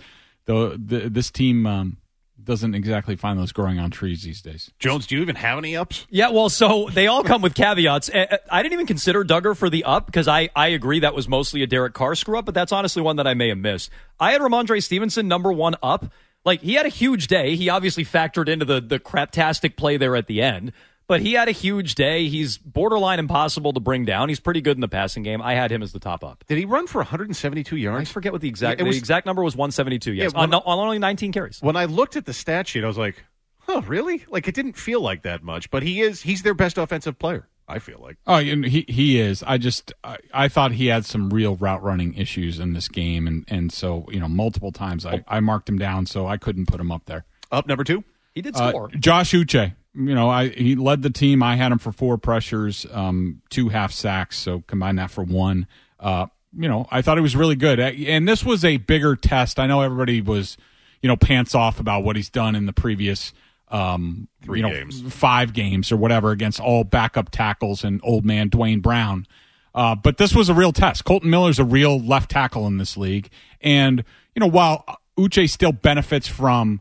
[0.46, 1.96] the, the this team um,
[2.42, 4.70] doesn't exactly find those growing on trees these days.
[4.79, 6.07] Jones, do you even have any ups?
[6.11, 8.11] Yeah, well, so they all come with caveats.
[8.12, 11.62] I didn't even consider Dugger for the up because I, I agree that was mostly
[11.62, 13.90] a Derek Carr screw up, but that's honestly one that I may have missed.
[14.18, 16.12] I had Rhamondre Stevenson number one up.
[16.44, 17.55] Like, he had a huge day.
[17.55, 20.73] He obviously factored into the, the craptastic play there at the end,
[21.11, 22.29] but he had a huge day.
[22.29, 24.29] He's borderline impossible to bring down.
[24.29, 25.42] He's pretty good in the passing game.
[25.42, 26.44] I had him as the top up.
[26.46, 27.92] Did he run for 172 yards?
[27.94, 28.11] I yards?
[28.11, 30.12] forget what the exact It was- the exact number was 172.
[30.14, 31.61] Yes, Yeah, on, when- on only 19 carries.
[31.61, 33.25] when I looked at the stat sheet, I was like,
[33.59, 37.18] "Huh, really?" Like it didn't feel like that much, but he is—he's their best offensive
[37.18, 37.46] player.
[37.68, 38.16] I feel like.
[38.27, 39.44] Oh, and he he is.
[39.46, 43.27] I just I, I thought he had some real route running issues in this game,
[43.29, 46.66] and and so you know multiple times I, I marked him down, so I couldn't
[46.66, 47.25] put him up there.
[47.53, 48.03] Up number two.
[48.35, 48.88] He did Uh, score.
[48.90, 51.42] Josh Uche, you know, I he led the team.
[51.42, 55.66] I had him for four pressures, um, two half sacks, so combine that for one.
[55.98, 56.26] Uh,
[56.57, 59.59] you know, I thought he was really good, and this was a bigger test.
[59.59, 60.57] I know everybody was,
[61.03, 63.33] you know, pants off about what he's done in the previous.
[63.68, 65.00] Um, Three you know, games.
[65.12, 69.26] five games or whatever against all backup tackles and old man Duane Brown.
[69.72, 71.05] Uh, but this was a real test.
[71.05, 73.31] Kolton Miller's a real left tackle in this league.
[73.61, 74.03] And,
[74.35, 74.85] you know, while
[75.16, 76.81] Uche still benefits from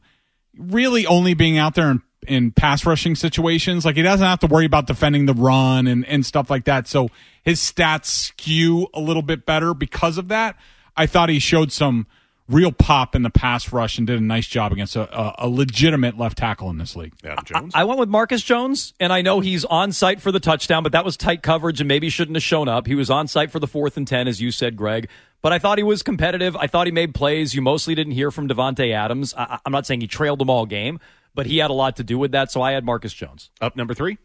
[0.57, 4.47] really only being out there in, in pass rushing situations, like he doesn't have to
[4.47, 6.87] worry about defending the run and, and stuff like that.
[6.87, 7.09] So
[7.43, 10.55] his stats skew a little bit better because of that.
[10.97, 12.07] I thought he showed some
[12.49, 15.47] real pop in the pass rush and did a nice job against a, a, a
[15.47, 17.13] legitimate left tackle in this league.
[17.23, 17.73] Adam Jones.
[17.75, 20.91] I went with Marcus Jones, and I know he's on site for the touchdown, but
[20.91, 22.87] that was tight coverage and maybe shouldn't have shown up.
[22.87, 25.09] He was on site for the fourth and 10, as you said, Greg.
[25.41, 26.55] But I thought he was competitive.
[26.57, 27.53] I thought he made plays.
[27.53, 29.33] You mostly didn't hear from Davante Adams.
[29.37, 30.99] I, I'm not saying he trailed them all game,
[31.33, 33.51] but he had a lot to do with that, so I had Marcus Jones.
[33.61, 34.17] Up number three.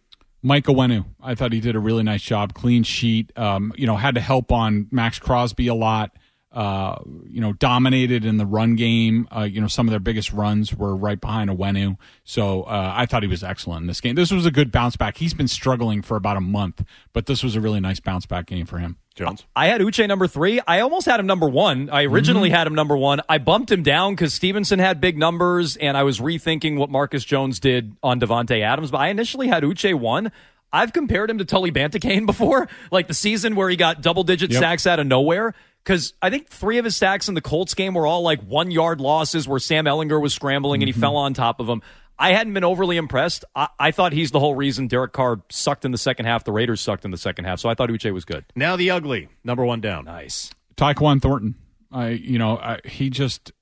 [0.42, 3.32] Mike Onwenu, I thought he did a really nice job, clean sheet.
[3.36, 6.10] Um, you know, had to help on Maxx Crosby a lot.
[6.52, 9.26] Uh, you know, dominated in the run game.
[9.34, 11.96] Uh, you know, some of their biggest runs were right behind Onwenu.
[12.22, 14.14] So uh, I thought he was excellent in this game.
[14.14, 15.16] This was a good bounce back.
[15.16, 18.46] He's been struggling for about a month, but this was a really nice bounce back
[18.46, 18.98] game for him.
[19.14, 19.44] Jones.
[19.54, 20.60] I had Uche number three.
[20.66, 21.88] I almost had him number one.
[21.90, 22.56] I originally mm-hmm.
[22.56, 23.20] had him number one.
[23.28, 27.24] I bumped him down because Stevenson had big numbers, and I was rethinking what Marcus
[27.24, 28.90] Jones did on Davante Adams.
[28.90, 30.32] But I initially had Uche one.
[30.72, 34.50] I've compared him to Tully Banta-Cain before, like the season where he got double digit
[34.50, 34.60] Yep.
[34.60, 35.54] sacks out of nowhere.
[35.84, 38.70] Because I think three of his sacks in the Colts game were all like one
[38.70, 41.00] yard losses where Sam Ehlinger was scrambling and he mm-hmm.
[41.00, 41.82] fell on top of him.
[42.18, 43.44] I hadn't been overly impressed.
[43.54, 46.44] I, I thought he's the whole reason Derek Carr sucked in the second half.
[46.44, 47.60] The Raiders sucked in the second half.
[47.60, 48.44] So I thought Uche was good.
[48.54, 49.28] Now the ugly.
[49.42, 50.04] Number one down.
[50.04, 50.50] Nice.
[50.76, 51.54] Tyquan Thornton.
[51.90, 53.52] I, you know, I, he just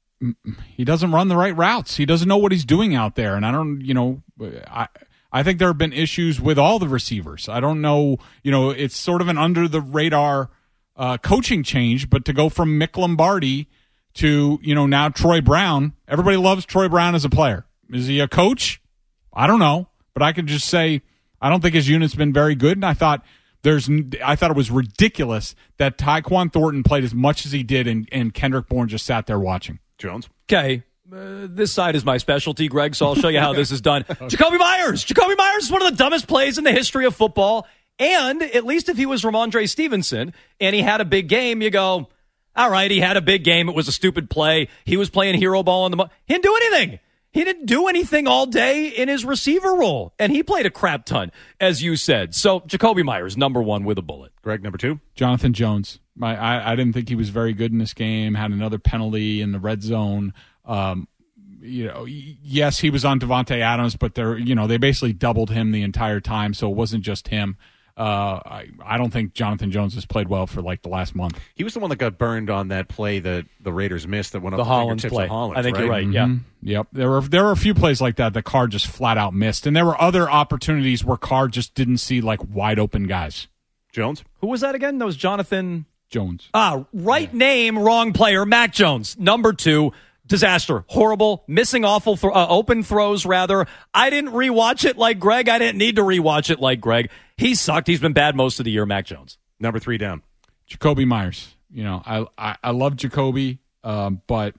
[0.67, 1.97] he doesn't run the right routes.
[1.97, 4.23] He doesn't know what he's doing out there, and I don't, you know,
[4.67, 4.89] I.
[5.35, 7.49] I think there have been issues with all the receivers.
[7.49, 10.51] I don't know, you know, it's sort of an under the radar
[10.95, 13.71] uh, coaching change, but to go from Mick Lombardi
[14.13, 17.65] to, you know, now Troy Brown, everybody loves Troy Brown as a player.
[17.93, 18.81] Is he a coach?
[19.33, 21.03] I don't know, but I can just say
[21.41, 23.25] I don't think his unit's been very good, and I thought
[23.63, 23.89] there's
[24.25, 28.09] I thought it was ridiculous that Tyquan Thornton played as much as he did, and,
[28.13, 29.79] and Kendrick Bourne just sat there watching.
[29.99, 30.29] Jones.
[30.51, 30.83] Okay.
[31.13, 34.03] Uh, this side is my specialty, Greg, so I'll show you how this is done.
[34.09, 35.05] Jakobi Meyers.
[35.05, 37.67] Jakobi Meyers is one of the dumbest plays in the history of football.
[37.99, 41.71] And at least if he was Rhamondre Stevenson and he had a big game, you
[41.71, 42.09] go,
[42.57, 43.69] all right, he had a big game.
[43.69, 44.69] It was a stupid play.
[44.85, 45.99] He was playing hero ball on the.
[45.99, 46.99] Mo- he didn't do anything.
[47.33, 50.13] He didn't do anything all day in his receiver role.
[50.19, 52.35] And he played a crap ton, as you said.
[52.35, 54.33] So Jakobi Meyers, number one with a bullet.
[54.43, 55.01] Greg, number two.
[55.15, 55.99] Jonathan Jones.
[56.15, 58.35] My, I, I didn't think he was very good in this game.
[58.35, 60.35] Had another penalty in the red zone.
[60.67, 61.09] Um,
[61.63, 65.51] you know, yes, he was on Davante Adams, but they're you know they basically doubled
[65.51, 67.57] him the entire time, so it wasn't just him.
[67.97, 71.39] Uh, I I don't think Jonathan Jones has played well for like the last month.
[71.55, 74.41] He was the one that got burned on that play that the Raiders missed that
[74.41, 75.25] went The up the Hollins fingertips play.
[75.25, 75.59] of Hollins.
[75.59, 76.07] I think you're right.
[76.09, 76.25] Yeah.
[76.27, 76.41] Mhm.
[76.63, 76.87] Yep.
[76.93, 79.67] There were there were a few plays like that that Carr just flat out missed,
[79.67, 83.49] and there were other opportunities where Carr just didn't see like wide open guys.
[83.93, 84.25] Jones.
[84.41, 84.97] Who was that again?
[84.99, 85.85] That was Jonathan.
[86.09, 86.49] Jones.
[86.55, 88.45] Ah, right name, wrong player.
[88.47, 89.93] Mac Jones, number two.
[90.25, 93.27] Disaster, horrible, missing awful thro- uh, open throws.
[93.27, 95.49] Rather, I didn't rewatch it like Greg.
[95.49, 97.11] I didn't need to rewatch it like Greg.
[97.43, 97.89] He sucked.
[97.89, 98.87] He's been bad most of the year.
[98.87, 99.39] Mac Jones.
[99.59, 100.23] Number three down.
[100.71, 101.57] Jakobi Meyers.
[101.71, 104.55] You know, I I, I love Jakobi, um, but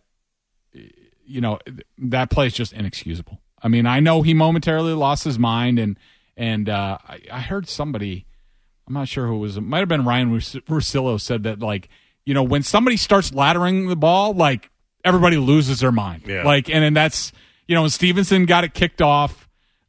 [1.25, 1.59] you know
[1.97, 3.39] that play is just inexcusable.
[3.61, 5.97] I mean, I know he momentarily lost his mind, and
[6.35, 8.25] and uh, I, I heard somebody,
[8.87, 11.59] I'm not sure who it was, it might have been Ryan Rus- Russillo said that
[11.59, 11.89] like
[12.25, 14.69] you know when somebody starts laddering the ball, like
[15.05, 16.23] everybody loses their mind.
[16.25, 16.43] Yeah.
[16.43, 17.31] Like, and then that's
[17.67, 19.42] you know when Stevenson got it kicked off,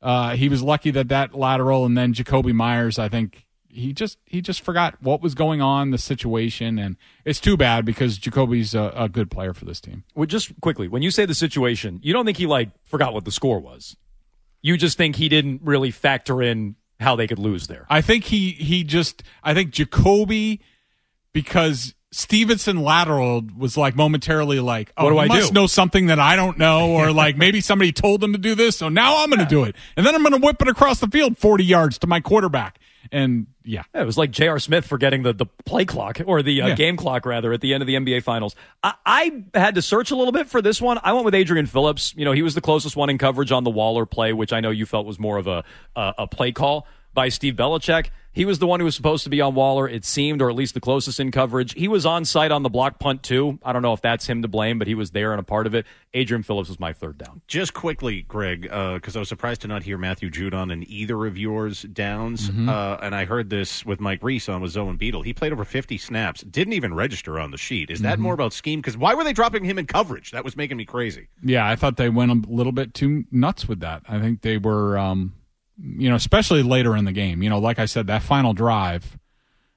[0.04, 4.18] uh, he was lucky that that lateral, and then Jakobi Meyers, I think he just
[4.26, 8.74] he just forgot what was going on, the situation, and it's too bad because Jakobi's
[8.74, 10.04] a, a good player for this team.
[10.14, 13.24] Well, just quickly, when you say the situation, you don't think he like forgot what
[13.24, 13.96] the score was.
[14.60, 17.86] You just think he didn't really factor in how they could lose there.
[17.88, 20.60] I think he he just I think Jakobi
[21.32, 25.54] because Stevenson lateral was like momentarily like oh What do I must do?
[25.54, 28.76] know something that I don't know or like maybe somebody told him to do this
[28.76, 31.00] so now I'm going to do it and then I'm going to whip it across
[31.00, 32.78] the field 40 yards to my quarterback
[33.12, 34.58] and yeah Yeah, it was like J.R.
[34.58, 36.74] Smith forgetting the, the play clock or the uh, Yeah.
[36.76, 38.54] game clock rather at the end of the NBA Finals.
[38.82, 40.98] I, I had to search a little bit for this one.
[41.02, 42.14] I went with Adrian Phillips.
[42.16, 44.60] You know, he was the closest one in coverage on the Waller play, which I
[44.60, 45.64] know you felt was more of a
[45.96, 48.08] a, a play call by Steve Belichick.
[48.32, 50.56] He was the one who was supposed to be on Waller, it seemed, or at
[50.56, 51.72] least the closest in coverage.
[51.74, 53.60] He was on site on the block punt too.
[53.62, 55.68] I don't know if that's him to blame, but he was there and a part
[55.68, 55.86] of it.
[56.14, 57.42] Adrian Phillips was my third down.
[57.46, 61.38] Just quickly, Greg, because I was surprised to not hear Matthew Judon in either of
[61.38, 62.50] yours downs.
[62.50, 62.68] Mm-hmm.
[62.68, 65.22] Uh, and I heard this with Mike Reiss on with Zoe Beetle.
[65.22, 67.88] He played over 50 snaps, didn't even register on the sheet.
[67.88, 68.08] Is Mm-hmm.
[68.08, 68.80] that more about scheme?
[68.80, 70.32] Because why were they dropping him in coverage?
[70.32, 71.28] That was making me crazy.
[71.40, 74.02] Yeah, I thought they went a little bit too nuts with that.
[74.08, 75.34] I think they were, um,
[75.78, 77.42] you know, especially later in the game.
[77.42, 79.18] You know, like I said, that final drive.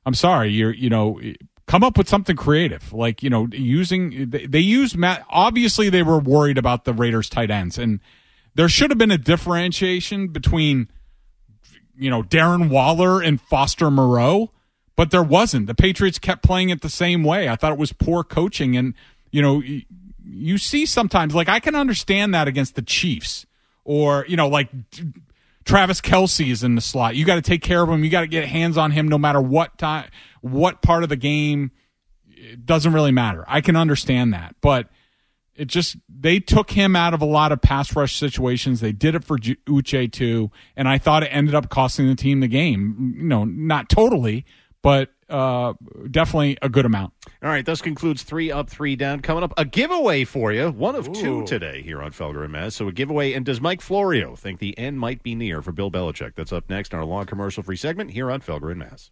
[0.05, 1.19] I'm sorry, you're, you know,
[1.67, 2.93] come up with something creative.
[2.93, 5.25] Like, you know, using they, they used Matt.
[5.29, 7.99] Obviously, they were worried about the Raiders' tight ends, and
[8.55, 10.89] there should have been a differentiation between,
[11.97, 14.51] you know, Darren Waller and Foster Moreau,
[14.95, 15.67] but there wasn't.
[15.67, 17.49] The Patriots kept playing it the same way.
[17.49, 18.93] I thought it was poor coaching, and
[19.31, 19.61] you know
[20.29, 23.45] you see sometimes like I can understand that against the Chiefs
[23.83, 24.69] or you know like
[25.67, 27.15] Travis Kelce is in the slot.
[27.15, 28.03] You got to take care of him.
[28.03, 30.09] You got to get hands on him no matter what time,
[30.41, 31.71] what part of the game.
[32.29, 33.43] It doesn't really matter.
[33.47, 34.87] I can understand that, but
[35.55, 38.79] it just they took him out of a lot of pass rush situations.
[38.79, 42.39] They did it for Uche too, and I thought it ended up costing the team
[42.39, 43.15] the game.
[43.17, 44.45] You know, not totally,
[44.81, 45.73] but uh,
[46.09, 47.13] definitely a good amount.
[47.43, 49.21] All right, this concludes three up, three down.
[49.21, 50.69] Coming up, a giveaway for you.
[50.71, 51.13] One of Ooh.
[51.13, 52.75] two today here on Felger and Mazz.
[52.75, 53.33] So a giveaway.
[53.33, 56.35] And does Mike Florio think the end might be near for Bill Belichick?
[56.35, 59.11] That's up next in our long commercial free segment here on Felger and Mazz.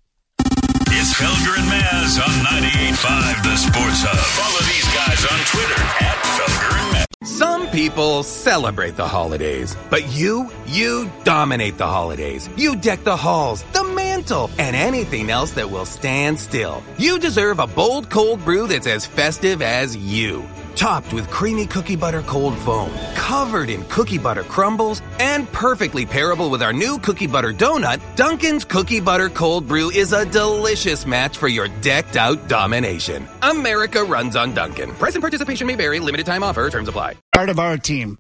[0.98, 4.18] It's Felger and Mazz on 98.5 The Sports Hub.
[4.40, 7.06] Follow these guys on Twitter at Felger and Mazz.
[7.38, 12.50] Some people celebrate the holidays, but you, you dominate the holidays.
[12.56, 13.84] You deck the halls, the
[14.16, 16.84] mantle, and anything else that will stand still.
[16.98, 20.44] You deserve a bold cold brew that's as festive as you.
[20.76, 26.52] Topped with creamy cookie butter cold foam, covered in cookie butter crumbles, and perfectly pairable
[26.52, 31.38] with our new cookie butter donut, Dunkin's Cookie Butter Cold Brew is a delicious match
[31.38, 33.26] for your decked out domination.
[33.42, 34.92] America runs on Dunkin'.
[34.96, 37.16] Price and participation may vary, limited time offer, terms apply.
[37.34, 38.18] Part of our team.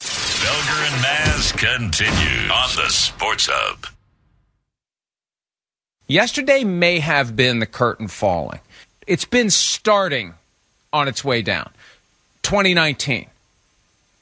[0.00, 3.86] Felger and Mazz continue on the Sports Hub.
[6.12, 8.60] Yesterday may have been the curtain falling.
[9.06, 10.34] It's been starting
[10.92, 11.70] on its way down.
[12.42, 13.28] 2019.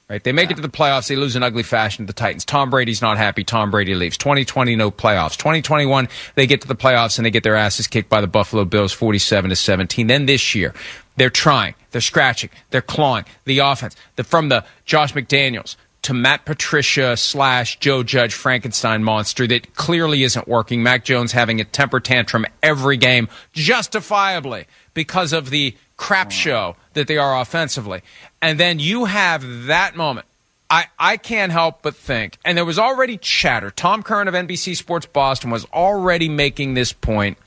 [0.09, 0.23] Right?
[0.23, 1.09] They make it to the playoffs.
[1.09, 2.45] They lose in ugly fashion to the Titans.
[2.45, 3.43] Tom Brady's not happy.
[3.43, 4.17] Tom Brady leaves.
[4.19, 5.37] 2020, no playoffs.
[5.37, 8.65] 2021, they get to the playoffs and they get their asses kicked by the Buffalo
[8.65, 10.07] Bills 47 to 17.
[10.07, 10.73] Then this year,
[11.17, 13.25] they're trying, they're scratching, they're clawing.
[13.47, 19.47] The offense, the, from the Josh McDaniels to Matt Patricia slash Joe Judge Frankenstein monster
[19.47, 20.83] that clearly isn't working.
[20.83, 27.07] Mac Jones having a temper tantrum every game, justifiably because of the crap show that
[27.07, 28.03] they are offensively.
[28.41, 30.27] And then you have that moment.
[30.71, 33.73] I, I can't help but think, and there was already chatter.
[33.73, 37.39] Tom Curran of NBC Sports Boston was already making this point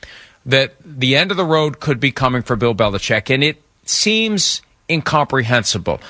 [0.46, 4.62] that the end of the road could be coming for Bill Belichick, and it seems
[4.90, 6.02] incomprehensible.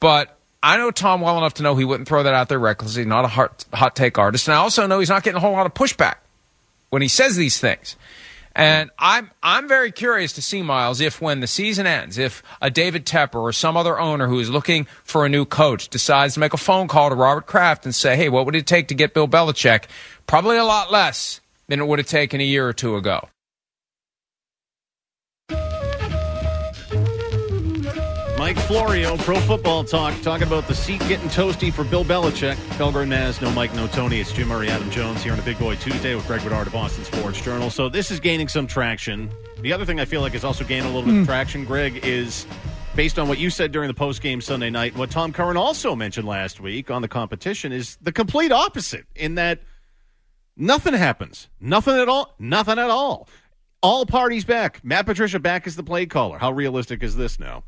[0.00, 3.04] But I know Tom well enough to know he wouldn't throw that out there recklessly,
[3.04, 4.46] not a hot, hot take artist.
[4.46, 6.16] And I also know he's not getting a whole lot of pushback
[6.90, 7.96] when he says these things.
[8.54, 12.70] And I'm I'm very curious to see Miles if when the season ends, if a
[12.70, 16.40] David Tepper or some other owner who is looking for a new coach decides to
[16.40, 18.94] make a phone call to Robert Kraft and say, "Hey, what would it take to
[18.94, 19.84] get Bill Belichick?"
[20.26, 23.28] Probably a lot less than it would have taken a year or two ago.
[28.54, 32.56] Mike Florio, Pro Football Talk, talking about the seat getting toasty for Bill Belichick.
[32.76, 34.20] Felger Mazz, no Mike, no Tony.
[34.20, 36.72] It's Jim Murray, Adam Jones here on a Big Boy Tuesday with Greg Bedard of
[36.74, 37.70] Boston Sports Journal.
[37.70, 39.30] So this is gaining some traction.
[39.62, 41.24] The other thing I feel like is also gaining a little bit of hmm.
[41.24, 42.46] traction, Greg, is
[42.94, 45.96] based on what you said during the post game Sunday night, what Tom Curran also
[45.96, 49.60] mentioned last week on the competition is the complete opposite in that
[50.58, 51.48] nothing happens.
[51.58, 52.34] Nothing at all.
[52.38, 53.30] Nothing at all.
[53.82, 54.84] All parties back.
[54.84, 56.36] Matt Patricia back as the play caller.
[56.36, 57.64] How realistic is this now?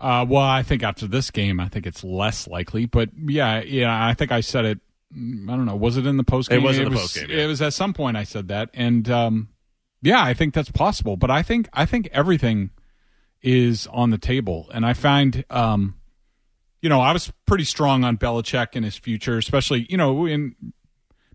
[0.00, 2.86] Uh, well, I think after this game, I think it's less likely.
[2.86, 4.78] But yeah, yeah, I think I said it.
[5.12, 5.76] I don't know.
[5.76, 6.60] Was it in the post game?
[6.60, 7.44] It was in the postgame, yeah.
[7.44, 9.48] It was at some point I said that, and um,
[10.02, 11.16] yeah, I think that's possible.
[11.16, 12.70] But I think I think everything
[13.42, 15.94] is on the table, and I find, um,
[16.82, 20.54] you know, I was pretty strong on Belichick and his future, especially you know, in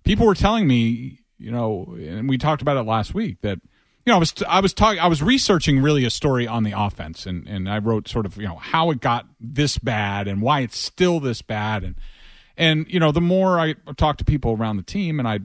[0.03, 3.59] people were telling me, you know, and we talked about it last week that
[4.05, 6.73] you know, I was I was talking I was researching really a story on the
[6.77, 10.41] offense, and and I wrote sort of you know how it got this bad and
[10.41, 11.95] why it's still this bad, and
[12.57, 15.39] and you know the more I talked to people around the team, and I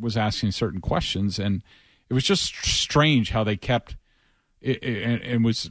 [0.00, 1.62] was asking certain questions, and
[2.10, 3.96] it was just strange how they kept
[4.60, 5.70] it, it, it was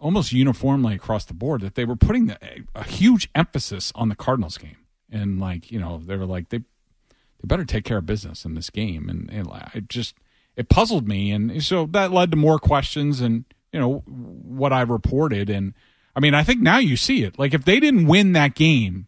[0.00, 2.38] almost uniformly across the board that they were putting a,
[2.74, 4.78] a huge emphasis on the Cardinals game,
[5.10, 8.54] and like you know they were like they they better take care of business in
[8.54, 10.14] this game, and, and I just
[10.58, 14.80] it puzzled me, and so that led to more questions and you know what I
[14.80, 15.48] reported.
[15.48, 15.72] And
[16.16, 17.38] I mean, I think now you see it.
[17.38, 19.06] Like if they didn't win that game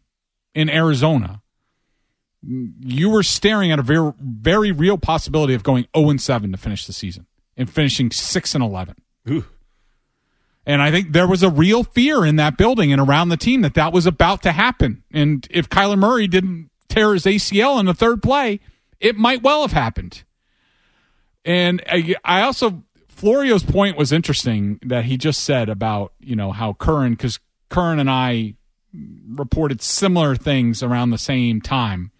[0.55, 1.43] in Arizona,
[2.41, 6.57] you were staring at a very very real possibility of going zero and seven to
[6.57, 7.27] finish the season
[7.57, 8.95] and finishing six and eleven.
[10.65, 13.63] And I think there was a real fear in that building and around the team
[13.63, 15.03] that that was about to happen.
[15.13, 18.61] And if Kyler Murray didn't tear his ACL in the third play,
[19.01, 20.23] it might well have happened.
[21.45, 26.53] And I, I also Florio's point was interesting that he just said about you know
[26.53, 27.39] how Curran because
[27.69, 28.55] Curran and I
[29.29, 32.13] reported similar things around the same time.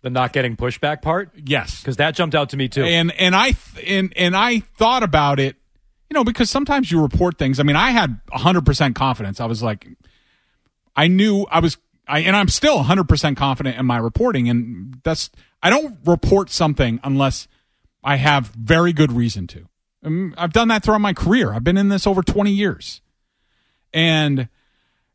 [0.00, 2.84] The not getting pushback part, yes, because that jumped out to me too.
[2.84, 3.54] And and I
[3.86, 5.56] and and I thought about it
[6.10, 7.60] you know, because sometimes you report things.
[7.60, 9.40] I mean, I had 100% confidence.
[9.40, 9.86] I was like,
[10.96, 11.76] I knew I was,
[12.06, 14.48] I, and I'm still 100% confident in my reporting.
[14.48, 15.30] And that's,
[15.62, 17.46] I don't report something unless
[18.02, 19.68] I have very good reason to.
[20.02, 21.52] Um, I've done that throughout my career.
[21.52, 23.00] I've been in this over 20 years.
[23.92, 24.48] And,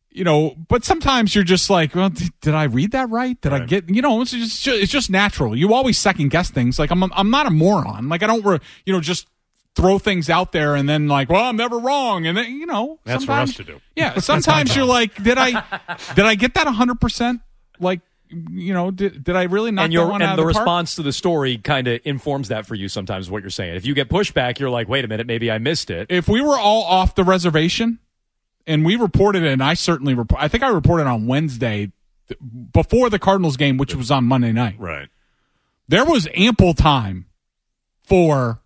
[0.10, 3.40] you know, but sometimes you're just like, well, did, did I read that right?
[3.40, 5.56] Did I get, you know, it's just, it's just natural.
[5.56, 6.80] You always second guess things.
[6.80, 8.10] Like I'm, I'm not a moron.
[8.10, 9.28] Like I don't, you know, just
[9.76, 12.26] throw things out there and then like, well, I'm never wrong.
[12.28, 13.82] And then, you know, That's for us to do.
[13.96, 14.20] Yeah.
[14.20, 15.64] Sometimes you're like, did I,
[16.16, 17.42] did I get that hundred percent?
[17.80, 18.02] Like,
[18.52, 20.48] you know, did, did I really knock and that your one and out the of
[20.48, 20.66] the park?
[20.66, 23.76] response to the story kind of informs that for you sometimes what you're saying.
[23.76, 26.08] If you get pushback, you're like, wait a minute, maybe I missed it.
[26.10, 28.00] if we were all off the reservation
[28.68, 31.92] and we reported it, and I certainly report, I think I reported on Wednesday
[32.28, 32.40] th-
[32.74, 34.76] before the Cardinals game, which was on Monday night.
[34.80, 35.10] Right.
[35.88, 37.26] There was ample time
[38.04, 38.62] for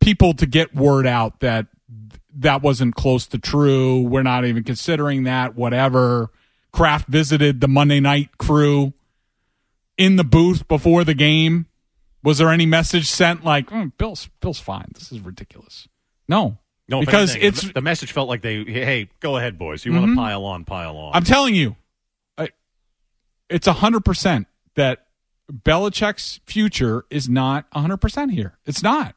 [0.00, 1.66] people to get word out that
[2.38, 4.02] that wasn't close to true.
[4.02, 6.30] We're not even considering that, whatever.
[6.76, 8.92] Kraft visited the Monday night crew
[9.96, 11.64] in the booth before the game.
[12.22, 14.88] Was there any message sent like, "Oh, Bill's Bill's fine.
[14.92, 15.88] This is ridiculous.
[16.28, 16.58] No.
[16.88, 19.84] No, because anything, it's the, the message felt like they, hey, go ahead, boys.
[19.86, 20.10] You want Mhm.
[20.12, 21.12] to pile on, pile on.
[21.16, 21.74] I'm telling you,
[22.38, 22.50] I,
[23.48, 24.46] it's hundred percent
[24.76, 25.06] that
[25.50, 28.58] Belichick's future is not hundred percent here.
[28.66, 29.14] It's not.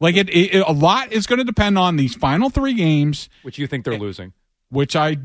[0.00, 3.28] Like it, it, it- a lot is going to depend on these final three games,
[3.42, 4.32] Which you think they're losing.
[4.68, 5.16] which I,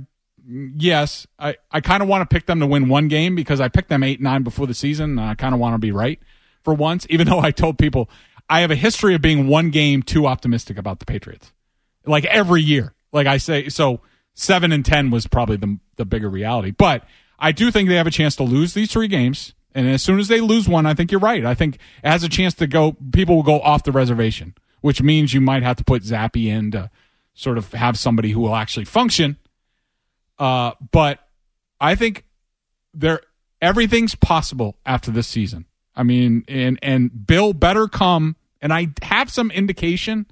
[0.48, 3.68] yes, I, I kind of want to pick them to win one game because I
[3.68, 6.20] picked them eight nine before the season, I kind of want to be right
[6.64, 7.06] for once.
[7.10, 8.10] Even though I told people
[8.50, 11.52] I have a history of being one game too optimistic about the Patriots,
[12.06, 12.94] like every year.
[13.14, 14.02] Like I say, so
[14.34, 17.04] seven and ten was probably the the bigger reality, but
[17.40, 19.54] I do think they have a chance to lose these three games.
[19.76, 21.46] And as soon as they lose one, I think you're right.
[21.46, 22.98] I think it has a chance to go.
[23.12, 26.72] People will go off the reservation, which means you might have to put Zappe in
[26.72, 26.90] to
[27.36, 29.38] sort of have somebody who will actually function.
[30.40, 31.20] Uh, but
[31.80, 32.26] I think
[32.94, 33.22] there
[33.62, 35.66] everything's possible after this season.
[35.96, 40.28] I mean, and and Bill better come, and I have some indication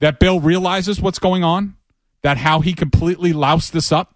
[0.00, 1.76] that Bill realizes what's going on,
[2.22, 4.14] that how he completely loused this up.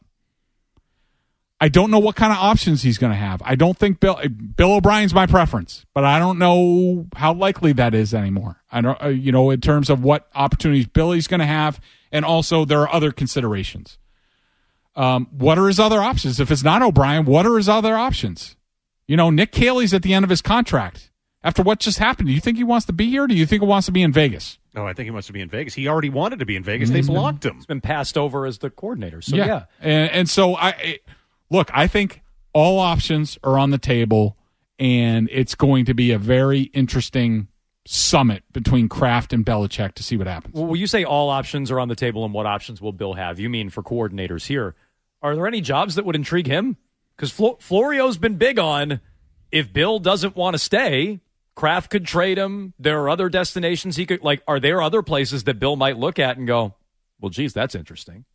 [1.61, 3.41] I don't know what kind of options he's going to have.
[3.45, 4.21] I don't think Bill
[4.57, 8.61] Bill O'Brien's my preference, but I don't know how likely that is anymore.
[8.71, 12.25] I don't, uh, you know, in terms of what opportunities Billy's going to have, and
[12.25, 13.99] also there are other considerations.
[14.97, 16.39] Um, what are his other options?
[16.41, 18.57] If it's not O'Brien, what are his other options?
[19.09, 21.11] You know, Nick Caley's at the end of his contract.
[21.43, 23.25] After what just happened, do you think he wants to be here?
[23.25, 24.59] Or do you think he wants to be in Vegas?
[24.75, 25.75] No, I think he wants to be in Vegas.
[25.75, 26.89] He already wanted to be in Vegas.
[26.91, 27.57] They He's been- blocked him.
[27.59, 29.21] It's been passed over as the coordinator.
[29.21, 29.65] So yeah.
[29.81, 30.99] And, and so I I-
[31.51, 31.71] look.
[31.75, 32.23] I think
[32.55, 34.37] all options are on the table,
[34.79, 37.49] and it's going to be a very interesting
[37.87, 40.55] summit between Kraft and Belichick to see what happens.
[40.55, 43.39] Well, you say all options are on the table and what options will Bill have,
[43.39, 44.75] you mean for coordinators here.
[45.25, 46.77] Are there any jobs that would intrigue him?
[47.17, 49.01] Because Flo- Florio's been big on
[49.51, 51.21] if Bill doesn't want to stay,
[51.55, 52.75] Kraft could trade him.
[52.79, 56.19] There are other destinations he could, like, are there other places that Bill might look
[56.19, 56.75] at and go,
[57.21, 58.27] well, geez, that's interesting?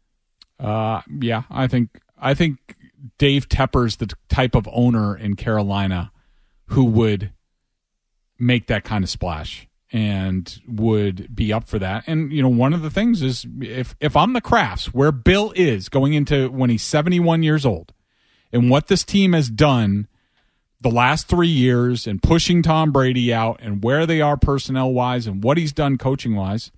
[0.60, 2.76] Uh, yeah, I think I think
[3.18, 6.12] Dave Tepper's the type of owner in Carolina
[6.68, 7.32] who would
[8.40, 12.04] make that kind of splash and would be up for that.
[12.08, 15.52] And you know, one of the things is if if I'm the Krafts, where Bill
[15.56, 17.94] is going into when he's 71 years old,
[18.52, 20.08] and what this team has done
[20.82, 25.28] the last three years and pushing Tom Brady out and where they are personnel wise
[25.28, 26.72] and what he's done coaching wise,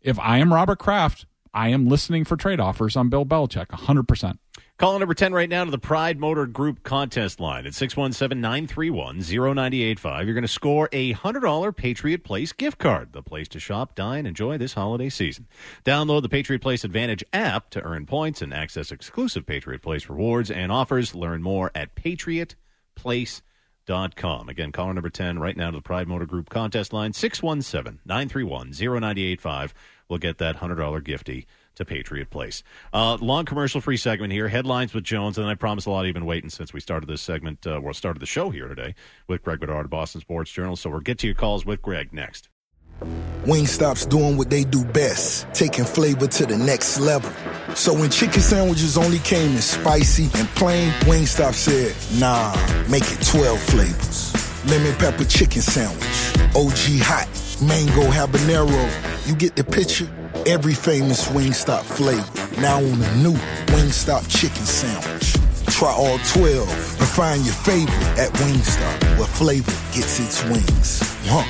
[0.00, 4.38] if I am Robert Kraft, I am listening for trade offers on Bill Belichick 100%.
[4.76, 9.20] Caller number 10 right now to the Pride Motor Group contest line at 617 931
[9.20, 10.26] 0985.
[10.26, 14.26] You're going to score a $100 Patriot Place gift card, the place to shop, dine,
[14.26, 15.46] enjoy this holiday season.
[15.84, 20.50] Download the Patriot Place Advantage app to earn points and access exclusive Patriot Place rewards
[20.50, 21.14] and offers.
[21.14, 24.48] Learn more at patriotplace.com.
[24.48, 28.72] Again, caller number 10 right now to the Pride Motor Group contest line 617 931
[28.72, 29.72] 0985.
[30.08, 31.46] We'll get that $100 gifty
[31.76, 32.62] to Patriot Place.
[32.92, 34.48] Uh, long commercial free segment here.
[34.48, 36.80] Headlines with Jones, and I promise a lot of you have been waiting since we
[36.80, 38.94] started this segment, uh, well, started the show here today
[39.28, 40.76] with Greg Bedard of Boston Sports Journal.
[40.76, 42.48] So we'll get to your calls with Greg next.
[43.44, 47.30] Wingstop's doing what they do best, taking flavor to the next level.
[47.74, 52.54] So when chicken sandwiches only came in spicy and plain, Wingstop said, nah,
[52.88, 54.64] make it 12 flavors.
[54.66, 57.28] Lemon pepper chicken sandwich, OG hot,
[57.60, 59.26] mango habanero.
[59.26, 60.08] You get the picture?
[60.46, 62.60] Every famous Wingstop flavor.
[62.60, 63.32] Now on the new
[63.72, 65.32] Wingstop chicken sandwich.
[65.74, 66.68] Try all 12
[67.00, 71.00] and find your favorite at Wingstop, where flavor gets its wings.
[71.24, 71.44] Huh.